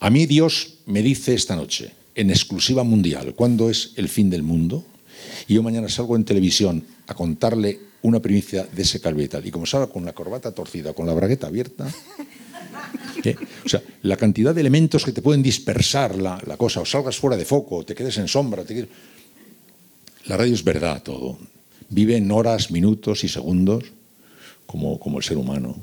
[0.00, 4.42] A mí Dios me dice esta noche, en exclusiva mundial, ¿cuándo es el fin del
[4.42, 4.84] mundo?
[5.46, 9.46] Y yo mañana salgo en televisión a contarle una primicia de ese calvo y tal.
[9.46, 11.92] Y como salga con la corbata torcida, con la bragueta abierta,
[13.64, 17.36] o sea, la cantidad de elementos que te pueden dispersar la, cosa, o salgas fuera
[17.36, 18.88] de foco, o te quedes en sombra, te.
[20.26, 21.38] La radio es verdad todo.
[21.88, 23.84] Vive en horas, minutos y segundos
[24.66, 25.76] como, como el ser humano.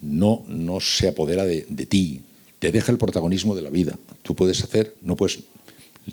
[0.00, 2.22] No, no se apodera de, ti,
[2.58, 3.98] te deja el protagonismo de la vida.
[4.22, 5.40] Tú puedes hacer, no puedes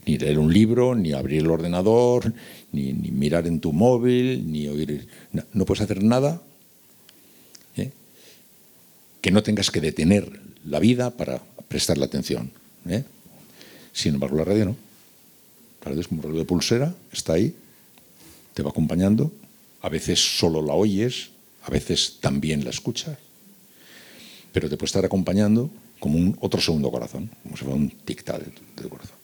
[0.05, 2.33] ni leer un libro, ni abrir el ordenador,
[2.71, 5.07] ni, mirar en tu móvil, ni oír.
[5.53, 6.54] No, puedes hacer nada ¿eh?
[9.25, 10.29] Que no tengas que detener
[10.69, 12.51] la vida para prestarle atención.
[12.87, 13.03] ¿eh?
[13.91, 14.77] Sin embargo, la radio no
[15.99, 17.55] es como un reloj de pulsera, está ahí,
[18.53, 19.33] te va acompañando,
[19.81, 21.29] a veces solo la oyes,
[21.63, 23.17] a veces también la escuchas.
[24.53, 28.45] pero te puede estar acompañando como un otro segundo corazón, como si fuera un tic-tac
[28.45, 29.17] de, tu- corazón.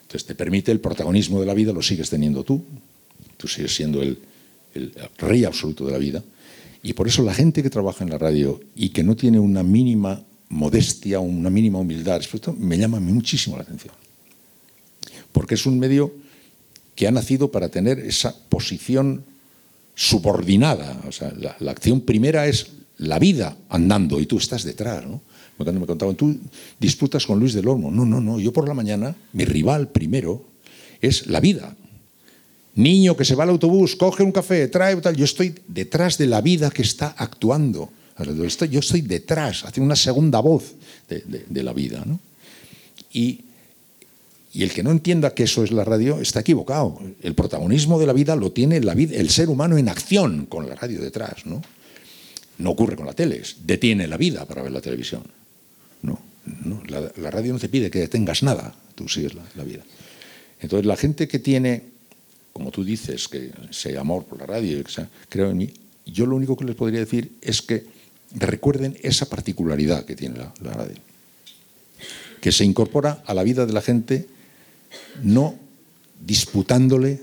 [0.00, 2.64] Entonces te permite el protagonismo de la vida, lo sigues teniendo tú,
[3.36, 4.18] tú sigues siendo el
[5.18, 6.22] rey absoluto de la vida.
[6.82, 9.62] Y por eso la gente que trabaja en la radio y que no tiene una
[9.62, 13.94] mínima modestia, una mínima humildad, respecto, me llama muchísimo la atención.
[15.30, 16.12] Porque es un medio
[16.94, 19.24] que ha nacido para tener esa posición
[19.94, 21.00] subordinada.
[21.08, 25.06] O sea, la, acción primera es la vida andando y tú estás detrás.
[25.06, 25.22] ¿no?
[25.58, 26.36] Me contaban, tú
[26.78, 27.90] disputas con Luis del Olmo.
[27.90, 28.40] No, no, no.
[28.40, 30.44] Yo por la mañana, mi rival primero
[31.00, 31.76] es la vida.
[32.74, 35.16] Niño que se va al autobús, coge un café, trae tal.
[35.16, 37.90] Yo estoy detrás de la vida que está actuando.
[38.70, 40.74] Yo estoy detrás, haciendo una segunda voz
[41.08, 42.02] de, la vida.
[42.06, 42.20] ¿no?
[43.12, 43.40] Y,
[44.54, 47.00] y el que no entienda que eso es la radio está equivocado.
[47.22, 50.68] El protagonismo de la vida lo tiene la vida, el ser humano en acción con
[50.68, 51.44] la radio detrás.
[51.44, 51.62] ¿no?
[52.58, 55.22] no ocurre con la tele, detiene la vida para ver la televisión.
[56.02, 56.20] No,
[56.64, 59.82] no, la, la radio no te pide que detengas nada, tú sigues la, la vida.
[60.60, 61.82] Entonces la gente que tiene,
[62.52, 65.70] como tú dices, que ese amor por la radio, que creo en mí,
[66.06, 67.86] yo lo único que les podría decir es que
[68.34, 70.96] recuerden esa particularidad que tiene la radio,
[72.40, 74.26] que se incorpora a la vida de la gente
[75.22, 75.58] no
[76.24, 77.22] disputándole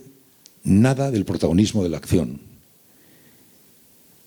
[0.64, 2.42] nada del protagonismo de la acción.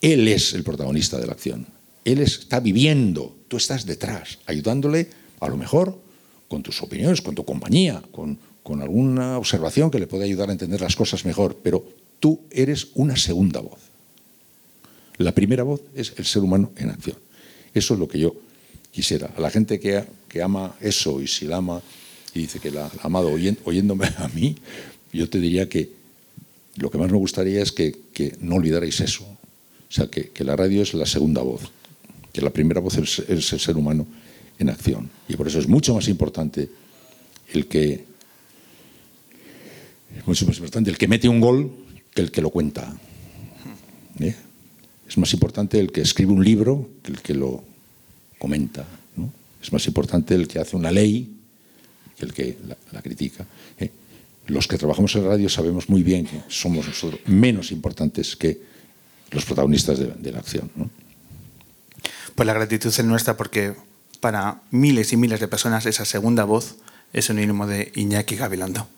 [0.00, 1.66] Él es el protagonista de la acción.
[2.04, 5.08] Él está viviendo, tú estás detrás, ayudándole,
[5.40, 5.98] a lo mejor,
[6.48, 10.52] con tus opiniones, con tu compañía, con, con alguna observación que le pueda ayudar a
[10.52, 11.84] entender las cosas mejor, pero
[12.20, 13.80] tú eres una segunda voz.
[15.18, 17.16] La primera voz es el ser humano en acción.
[17.74, 18.34] Eso es lo que yo
[18.90, 19.30] quisiera.
[19.36, 21.82] A la gente que, que ama eso y si la ama
[22.34, 23.30] y dice que la, ha amado
[23.64, 24.56] oyéndome a mí,
[25.12, 25.90] yo te diría que
[26.76, 29.24] lo que más me gustaría es que, que no olvidarais eso.
[29.24, 31.60] O sea, que, que la radio es la segunda voz,
[32.32, 34.06] que la primera voz es el ser humano
[34.58, 35.10] en acción.
[35.28, 36.70] Y por eso es mucho más importante
[37.52, 38.11] el que
[40.26, 41.72] mucho más importante el que mete un gol
[42.14, 42.94] que el que lo cuenta.
[44.20, 44.34] ¿Eh?
[45.08, 47.64] Es más importante el que escribe un libro que el que lo
[48.38, 48.86] comenta.
[49.62, 51.36] Es más importante el que hace una ley
[52.18, 52.58] que el que
[52.90, 53.46] la, critica.
[53.78, 53.90] ¿eh?
[54.48, 58.60] Los que trabajamos en radio sabemos muy bien que somos nosotros menos importantes que
[59.30, 60.70] los protagonistas de, la acción.
[62.34, 63.74] Pues la gratitud es nuestra porque
[64.20, 66.76] para miles y miles de personas esa segunda voz
[67.12, 68.88] es sinónimo de Iñaki Gabilondo.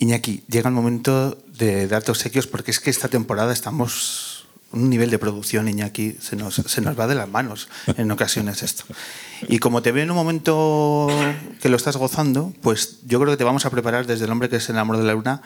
[0.00, 5.10] Iñaki, llega el momento de darte obsequios porque es que esta temporada estamos un nivel
[5.10, 8.84] de producción, Iñaki, se nos, se nos va de las manos en ocasiones esto.
[9.48, 11.08] Y como te veo en un momento
[11.60, 14.48] que lo estás gozando, pues yo creo que te vamos a preparar desde el hombre
[14.48, 15.42] que se enamoró de la luna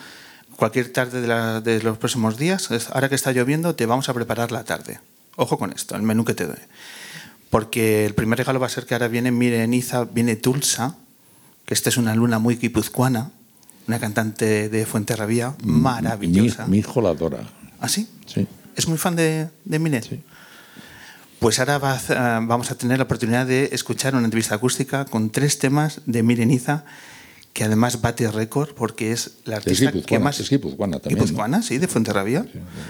[0.57, 1.21] cualquier tarde
[1.63, 2.71] de, los próximos días.
[2.71, 5.01] Es- Ahora que está lloviendo, te vamos a preparar la tarde.
[5.37, 6.59] Ojo con esto, el menú que te doy.
[7.51, 10.97] Porque el primer regalo va a ser que ahora viene Mireniza, viene Tulsa,
[11.65, 13.31] que esta es una luna muy guipuzcoana,
[13.87, 16.65] una cantante de Fuenterrabía maravillosa.
[16.67, 17.41] Mi, mi hijo la adora.
[17.81, 18.09] ¿Ah, sí?
[18.27, 18.47] Sí.
[18.77, 20.05] ¿Es muy fan de, de Minet?
[20.09, 20.21] Sí.
[21.39, 24.55] Pues ahora va a hacer- ah, vamos a tener la oportunidad de escuchar una entrevista
[24.55, 26.85] acústica con tres temas de Mireniza,
[27.53, 30.41] que además bate récord porque es la artista que más...
[30.41, 31.25] es guipuzcoana también, ¿no?
[31.25, 32.47] Guipuzcoana, sí, de Fuenterrabía.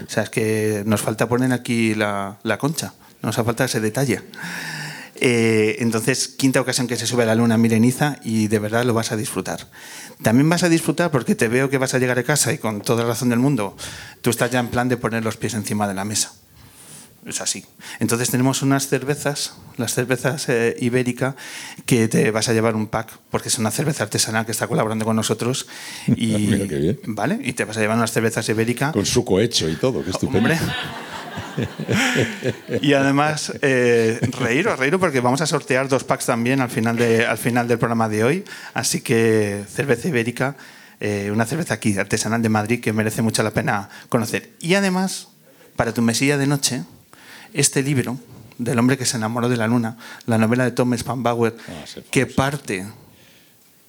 [0.06, 4.22] O sea, es que nos falta poner aquí la, la concha, nos falta ese detalle.
[5.16, 8.94] Eh, entonces, quinta ocasión que se sube a la luna Mireniza y de verdad lo
[8.94, 9.68] vas a disfrutar.
[10.22, 12.80] También vas a disfrutar porque te veo que vas a llegar a casa y con
[12.80, 13.76] toda la razón del mundo,
[14.22, 16.32] tú estás ya en plan de poner los pies encima de la mesa.
[17.26, 17.64] Es así.
[18.00, 21.36] Entonces tenemos unas cervezas, las cervezas eh, ibérica,
[21.86, 25.04] que te vas a llevar un pack, porque es una cerveza artesanal que está colaborando
[25.06, 25.66] con nosotros.
[26.06, 27.00] Y, Mira qué bien.
[27.06, 27.38] ¿Vale?
[27.42, 28.92] Y te vas a llevar unas cervezas ibérica.
[28.92, 30.50] Con su cohecho y todo, que estupendo.
[30.50, 30.58] Hombre.
[32.80, 37.26] Y además, eh, reíros, reíros, porque vamos a sortear dos packs también al final, de,
[37.26, 38.44] al final del programa de hoy.
[38.72, 40.56] Así que cerveza ibérica,
[41.00, 44.50] eh, una cerveza aquí artesanal de Madrid que merece mucho la pena conocer.
[44.60, 45.28] Y además,
[45.76, 46.84] para tu mesilla de noche,
[47.52, 48.18] este libro
[48.58, 52.00] del hombre que se enamoró de la luna, la novela de Tom Spanbauer, Ah, sí,
[52.10, 52.86] que parte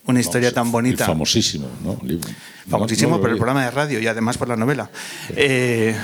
[0.08, 1.06] una historia tan bonita.
[1.06, 2.00] Famosísimo, ¿no?
[2.04, 2.30] Libro.
[2.70, 4.90] Famosísimo No, no por el programa de radio y además por la novela.
[5.36, 5.96] Eh,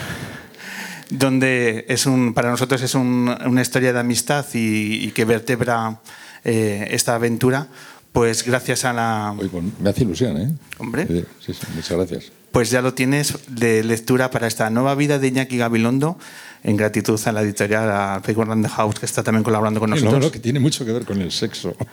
[1.12, 6.00] donde es un, para nosotros es un- una historia de amistad y, y que vertebra
[6.44, 7.68] eh, esta aventura,
[8.12, 9.36] pues gracias a la...
[9.38, 10.52] Oye, pues me hace ilusión, ¿eh?
[10.80, 11.06] Hombre.
[11.08, 12.32] Sí, sí, sí, muchas gracias.
[12.52, 16.18] Pues ya lo tienes de lectura para esta nueva vida de Iñaki Gabilondo,
[16.64, 19.96] en gratitud a la editorial, a Peggy Random House, que está también colaborando con No,
[19.96, 20.22] nosotros.
[20.26, 21.76] no, que tiene mucho que ver con el sexo.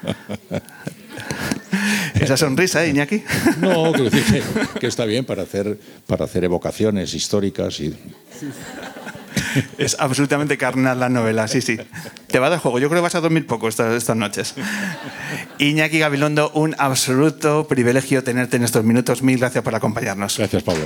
[2.15, 3.23] Esa sonrisa, ¿eh, Iñaki?
[3.61, 7.95] No, quiero decir que, que está bien para hacer, para hacer evocaciones históricas y
[9.79, 11.79] Es absolutamente carnal la novela, sí, sí.
[12.27, 12.79] Te va dar juego.
[12.79, 14.55] Yo creo que vas a dormir poco estas, estas noches.
[15.59, 19.23] Iñaki Gabilondo, un absoluto privilegio tenerte en estos minutos.
[19.23, 20.39] Mil gracias por acompañarnos.
[20.39, 20.85] Gracias, Pablo.